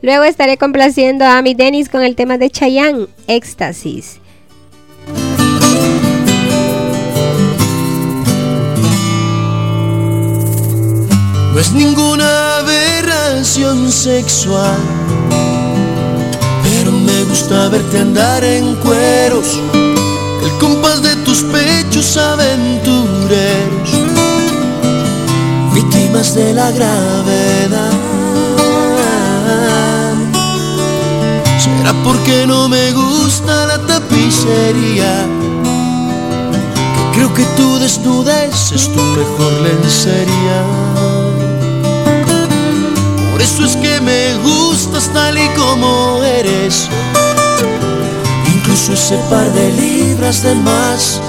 Luego 0.04 0.26
estaré 0.26 0.58
complaciendo 0.58 1.26
a 1.26 1.42
mi 1.42 1.56
Dennis 1.56 1.90
con 1.90 2.04
el 2.04 2.16
tema 2.16 2.38
de 2.38 2.52
Chayanne, 2.52 3.08
Éxtasis. 3.26 4.20
No 11.56 11.62
es 11.62 11.72
ninguna 11.72 12.58
aberración 12.58 13.90
sexual, 13.90 14.78
pero 16.62 16.92
me 16.92 17.24
gusta 17.24 17.70
verte 17.70 17.98
andar 17.98 18.44
en 18.44 18.76
cueros, 18.76 19.58
el 20.44 20.52
compás 20.60 21.02
de 21.02 21.16
tus 21.24 21.44
pechos 21.44 22.18
aventureros, 22.18 23.90
víctimas 25.74 26.36
de 26.36 26.54
la 26.54 26.72
gravedad. 26.72 27.94
Será 31.58 31.94
porque 32.04 32.46
no 32.46 32.68
me 32.68 32.92
gusta 32.92 33.66
la 33.66 33.78
tapicería. 33.88 35.26
que 36.94 37.18
Creo 37.18 37.34
que 37.34 37.46
tu 37.56 37.80
desnudez 37.80 38.74
es 38.74 38.92
tu 38.92 39.02
mejor 39.02 39.54
lencería. 39.62 41.15
Eso 43.46 43.64
es 43.64 43.76
que 43.76 44.02
me 44.02 44.34
gustas 44.38 45.08
tal 45.14 45.38
y 45.38 45.48
como 45.50 46.24
eres. 46.24 46.90
Incluso 48.56 48.94
ese 48.94 49.18
par 49.30 49.54
de 49.54 49.72
libras 49.72 50.42
de 50.42 50.56
más. 50.56 51.22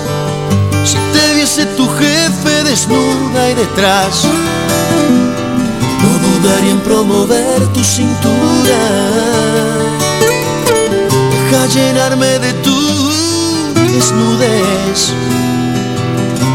Si 0.83 0.97
te 1.13 1.35
viese 1.35 1.67
tu 1.77 1.87
jefe 1.87 2.65
desnuda 2.65 3.51
y 3.51 3.55
detrás, 3.55 4.25
no 6.03 6.11
dudaría 6.27 6.71
en 6.71 6.81
promover 6.81 7.67
tu 7.75 7.85
cintura. 7.85 8.81
Deja 11.31 11.67
llenarme 11.67 12.39
de 12.39 12.53
tu 12.65 12.79
desnudez 13.93 15.13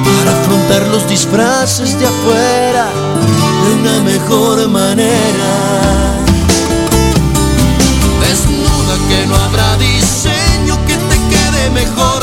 para 0.04 0.32
afrontar 0.42 0.88
los 0.88 1.08
disfraces 1.08 2.00
de 2.00 2.08
afuera 2.08 3.51
de 3.64 3.74
una 3.74 4.04
mejor 4.04 4.68
manera. 4.70 5.52
Desnuda 8.22 8.96
que 9.10 9.26
no 9.28 9.36
habrá 9.36 9.78
diseño 9.78 10.78
que 10.88 10.96
te 10.96 11.18
quede 11.30 11.70
mejor 11.72 12.21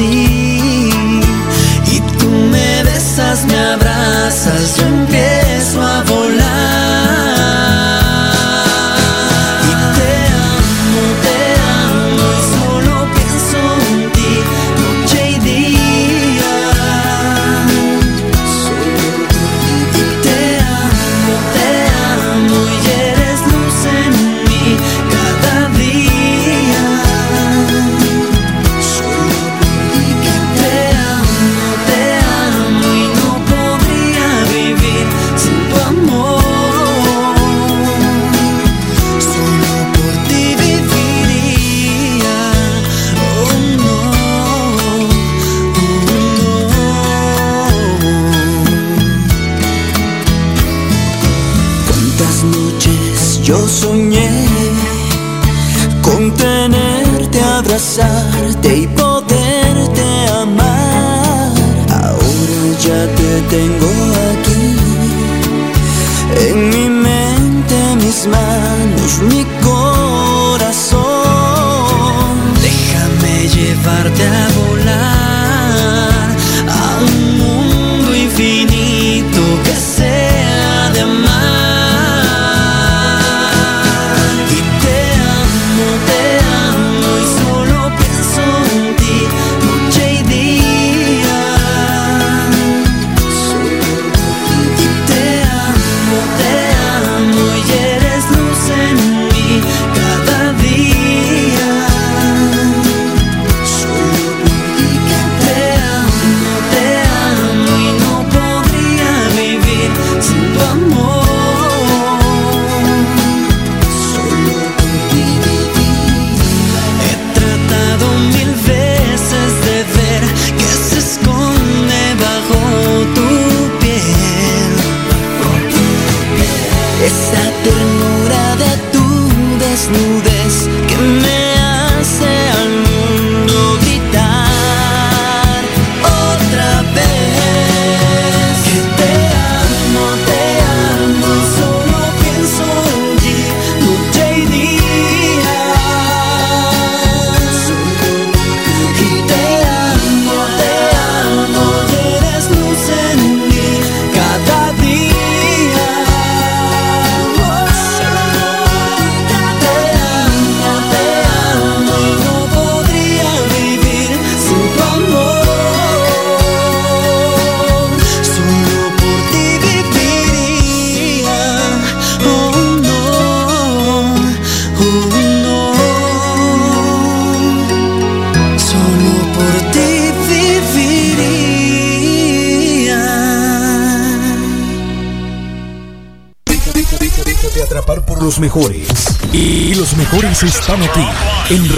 Y 0.00 0.90
tú 2.18 2.30
me 2.30 2.84
besas, 2.84 3.44
me 3.46 3.58
abrazas, 3.58 4.76
yo 4.76 4.86
empiezo. 4.86 5.27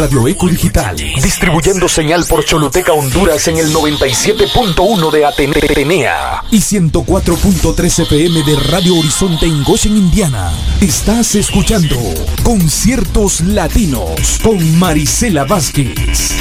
Radio 0.00 0.26
Eco 0.28 0.48
Digital, 0.48 0.96
distribuyendo 1.22 1.86
señal 1.86 2.24
por 2.24 2.42
Choluteca 2.42 2.94
Honduras 2.94 3.46
en 3.48 3.58
el 3.58 3.70
97.1 3.70 5.10
de 5.10 5.26
Atenea 5.26 6.42
y 6.50 6.56
104.3 6.56 8.04
FM 8.04 8.42
de 8.42 8.56
Radio 8.70 8.96
Horizonte 8.96 9.44
en 9.44 9.62
Goshen, 9.62 9.98
Indiana. 9.98 10.52
Estás 10.80 11.34
escuchando 11.34 11.98
Conciertos 12.42 13.42
Latinos 13.42 14.40
con 14.42 14.78
Marisela 14.78 15.44
Vázquez. 15.44 16.39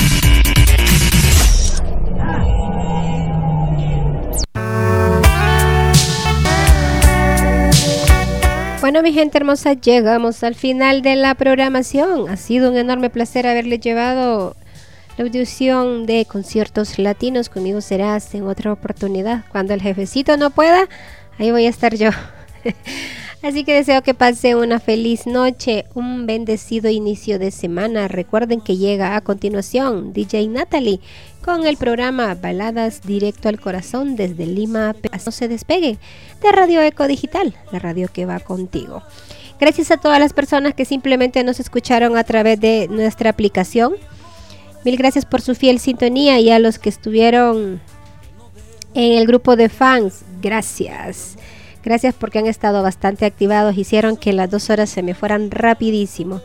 Bueno, 8.90 9.04
mi 9.04 9.14
gente 9.14 9.38
hermosa, 9.38 9.74
llegamos 9.74 10.44
al 10.44 10.56
final 10.56 11.04
de 11.04 11.16
la 11.16 11.36
programación. 11.36 12.28
Ha 12.28 12.38
sido 12.38 12.72
un 12.72 12.76
enorme 12.76 13.12
placer 13.12 13.46
haberles 13.46 13.82
llevado 13.82 14.56
la 15.16 15.26
audición 15.26 16.08
de 16.08 16.26
conciertos 16.26 16.98
latinos. 16.98 17.50
Conmigo 17.50 17.82
serás 17.82 18.34
en 18.34 18.48
otra 18.48 18.74
oportunidad. 18.74 19.44
Cuando 19.52 19.76
el 19.76 19.82
jefecito 19.84 20.38
no 20.38 20.50
pueda, 20.50 20.90
ahí 21.38 21.52
voy 21.52 21.68
a 21.68 21.70
estar 21.70 21.94
yo. 21.94 22.10
Así 23.42 23.64
que 23.64 23.74
deseo 23.74 24.02
que 24.02 24.14
pase 24.14 24.56
una 24.56 24.82
feliz 24.82 25.26
noche, 25.26 25.86
un 25.94 26.26
bendecido 26.26 26.90
inicio 26.90 27.40
de 27.40 27.52
semana. 27.52 28.10
Recuerden 28.10 28.60
que 28.60 28.76
llega 28.76 29.16
a 29.16 29.22
continuación 29.22 30.12
DJ 30.12 30.48
Natalie 30.48 31.00
con 31.44 31.66
el 31.66 31.78
programa 31.78 32.36
Baladas 32.36 33.02
Directo 33.02 33.48
al 33.48 33.62
Corazón 33.62 34.18
desde 34.18 34.46
Lima. 34.46 34.94
No 35.26 35.32
se 35.32 35.48
despegue 35.48 35.98
de 36.42 36.52
Radio 36.52 36.82
Eco 36.82 37.08
Digital, 37.08 37.56
la 37.72 37.80
radio 37.80 38.10
que 38.12 38.26
va 38.26 38.42
contigo. 38.42 39.04
Gracias 39.58 39.92
a 39.92 39.98
todas 39.98 40.20
las 40.20 40.34
personas 40.34 40.74
que 40.74 40.84
simplemente 40.84 41.42
nos 41.46 41.62
escucharon 41.62 42.18
a 42.18 42.26
través 42.26 42.60
de 42.60 42.88
nuestra 42.90 43.30
aplicación. 43.30 43.94
Mil 44.84 44.98
gracias 44.98 45.26
por 45.26 45.40
su 45.40 45.56
fiel 45.56 45.80
sintonía 45.80 46.42
y 46.42 46.50
a 46.50 46.60
los 46.60 46.78
que 46.78 46.90
estuvieron 46.90 47.80
en 48.94 49.18
el 49.18 49.26
grupo 49.28 49.56
de 49.56 49.70
fans. 49.70 50.24
Gracias. 50.42 51.38
Gracias 51.84 52.14
porque 52.14 52.40
han 52.40 52.48
estado 52.48 52.84
bastante 52.84 53.26
activados. 53.26 53.78
Hicieron 53.78 54.18
que 54.18 54.34
las 54.34 54.50
dos 54.50 54.70
horas 54.70 54.90
se 54.90 55.04
me 55.04 55.14
fueran 55.14 55.52
rapidísimo. 55.52 56.42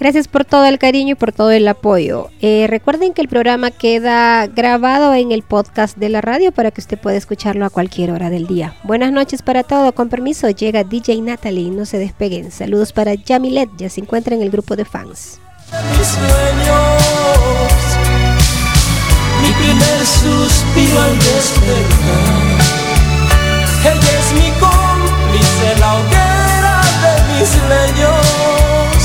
Gracias 0.00 0.28
por 0.28 0.46
todo 0.46 0.64
el 0.64 0.78
cariño 0.78 1.12
y 1.12 1.14
por 1.14 1.30
todo 1.30 1.50
el 1.50 1.68
apoyo. 1.68 2.30
Eh, 2.40 2.66
recuerden 2.70 3.12
que 3.12 3.20
el 3.20 3.28
programa 3.28 3.70
queda 3.70 4.46
grabado 4.46 5.12
en 5.12 5.30
el 5.30 5.42
podcast 5.42 5.98
de 5.98 6.08
la 6.08 6.22
radio 6.22 6.52
para 6.52 6.70
que 6.70 6.80
usted 6.80 6.98
pueda 6.98 7.18
escucharlo 7.18 7.66
a 7.66 7.70
cualquier 7.70 8.10
hora 8.10 8.30
del 8.30 8.46
día. 8.46 8.74
Buenas 8.82 9.12
noches 9.12 9.42
para 9.42 9.62
todo. 9.62 9.92
Con 9.92 10.08
permiso, 10.08 10.48
llega 10.48 10.84
DJ 10.84 11.20
Natalie. 11.20 11.70
No 11.70 11.84
se 11.84 11.98
despeguen. 11.98 12.50
Saludos 12.50 12.94
para 12.94 13.12
Jamilet. 13.14 13.68
Ya 13.76 13.90
se 13.90 14.00
encuentra 14.00 14.34
en 14.34 14.40
el 14.40 14.50
grupo 14.50 14.74
de 14.74 14.86
fans. 14.86 15.38
Mis 15.98 16.08
sueños, 16.08 17.04
mi 19.42 19.52
primer 19.52 20.06
suspiro 20.06 20.98
al 20.98 21.18
despertar. 21.18 22.50
Es 24.30 24.36
mi 24.36 24.50
cómplice, 24.60 25.76
la 25.80 25.94
hoguera 25.94 26.80
de 27.02 27.12
mis 27.32 27.50
leños. 27.68 29.00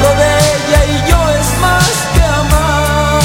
Lo 0.00 0.08
de 0.20 0.28
ella 0.54 0.80
y 0.86 0.96
yo 1.10 1.18
es 1.30 1.48
más 1.60 1.94
que 2.14 2.22
amar. 2.22 3.22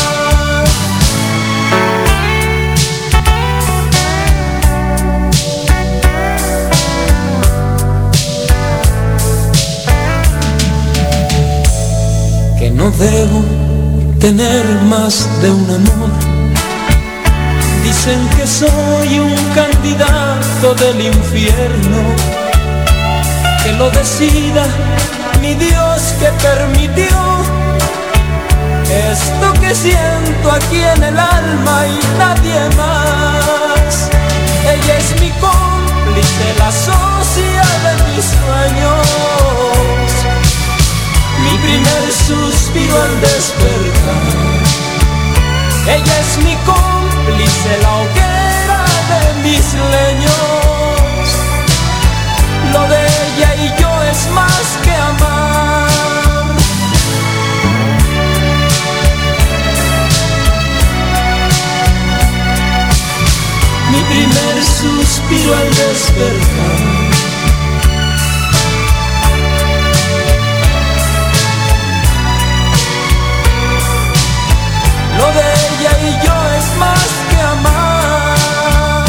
Que 12.58 12.68
no 12.72 12.86
debo 12.92 13.40
tener 14.20 14.66
más 14.90 15.14
de 15.42 15.50
un 15.52 15.70
amor. 15.70 16.21
Dicen 17.84 18.28
que 18.38 18.48
soy 18.48 19.20
un 19.20 19.36
candidato 19.54 20.74
del 20.76 21.02
infierno. 21.02 22.16
Que 23.64 23.72
lo 23.74 23.90
decida 23.92 24.66
mi 25.42 25.56
Dios 25.56 26.14
que 26.20 26.28
permitió 26.48 27.42
esto 28.92 29.54
que 29.62 29.74
siento 29.74 30.52
aquí 30.52 30.82
en 30.84 31.04
el 31.04 31.18
alma 31.18 31.88
y 31.88 32.18
nadie 32.18 32.60
más. 32.78 34.10
Ella 34.64 34.98
es 34.98 35.20
mi 35.22 35.30
cómplice, 35.40 36.46
la 36.60 36.72
socia 36.72 37.64
de 37.84 37.94
mis 38.04 38.26
sueños, 38.26 39.08
mi 41.44 41.58
primer 41.58 42.12
suspiro 42.12 43.02
al 43.02 43.22
despertar. 43.22 44.61
Ella 45.88 46.20
es 46.20 46.38
mi 46.44 46.56
cómplice, 46.58 47.78
la 47.82 47.96
hoguera 47.98 48.86
de 49.10 49.22
mis 49.42 49.74
leños. 49.74 51.28
Lo 52.72 52.88
de 52.88 53.02
ella 53.06 53.56
y 53.56 53.82
yo 53.82 54.04
es 54.04 54.30
más 54.32 54.78
que 54.84 54.94
amar. 54.94 56.56
Mi 63.92 64.02
primer 64.04 64.64
suspiro 64.64 65.56
al 65.56 65.70
despertar. 65.70 67.12
Lo 75.18 75.28
de 75.34 75.51
ella 75.82 75.98
y 76.02 76.26
yo 76.26 76.34
es 76.58 76.78
más 76.78 77.10
que 77.30 77.42
amar. 77.42 79.06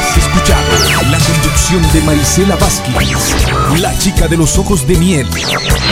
Has 0.00 0.16
escuchado 0.16 1.10
la 1.10 1.18
conducción 1.18 1.92
de 1.92 2.00
Marisela 2.02 2.56
Vázquez, 2.56 2.94
la 3.80 3.96
chica 3.98 4.28
de 4.28 4.36
los 4.36 4.58
ojos 4.58 4.86
de 4.86 4.96
miel, 4.96 5.28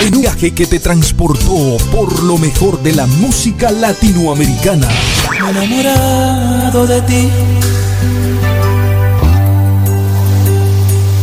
en 0.03 0.15
un 0.15 0.21
viaje 0.23 0.53
que 0.53 0.67
te 0.67 0.79
transportó 0.81 1.77
por 1.91 2.23
lo 2.23 2.39
mejor 2.39 2.83
de 2.83 2.93
la 2.95 3.07
música 3.07 3.71
latinoamericana. 3.71 4.89
Me 5.31 5.51
enamorado 5.51 6.87
de 6.87 7.03
ti. 7.03 7.29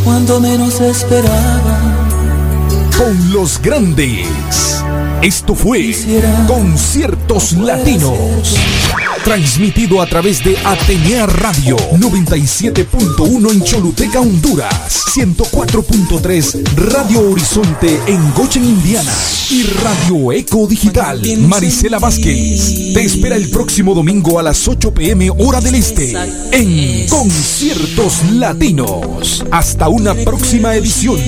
Cuando 0.06 0.40
menos 0.40 0.80
esperaba. 0.80 1.80
Con 2.96 3.34
los 3.34 3.60
grandes. 3.60 4.28
Esto 5.22 5.56
fue 5.56 5.96
Conciertos 6.48 7.54
Latinos. 7.54 8.56
Transmitido 9.24 10.02
a 10.02 10.06
través 10.06 10.44
de 10.44 10.56
Atenea 10.64 11.26
Radio 11.26 11.78
97.1 11.98 13.52
en 13.52 13.64
Choluteca, 13.64 14.20
Honduras. 14.20 15.04
104.3 15.16 16.76
Radio 16.76 17.32
Horizonte 17.32 18.00
en 18.06 18.34
Gochen, 18.34 18.64
Indiana. 18.64 19.12
Y 19.50 19.64
Radio 19.64 20.32
Eco 20.32 20.68
Digital. 20.68 21.22
Marisela 21.40 21.98
Vázquez. 21.98 22.94
Te 22.94 23.04
espera 23.04 23.36
el 23.36 23.50
próximo 23.50 23.96
domingo 23.96 24.40
a 24.40 24.44
las 24.44 24.68
8 24.68 24.94
pm 24.94 25.32
hora 25.32 25.60
del 25.60 25.76
este. 25.76 26.14
En 26.52 27.08
Conciertos 27.08 28.24
Latinos. 28.32 29.44
Hasta 29.52 29.90
una 29.90 30.14
próxima 30.14 30.76
edición. 30.76 31.20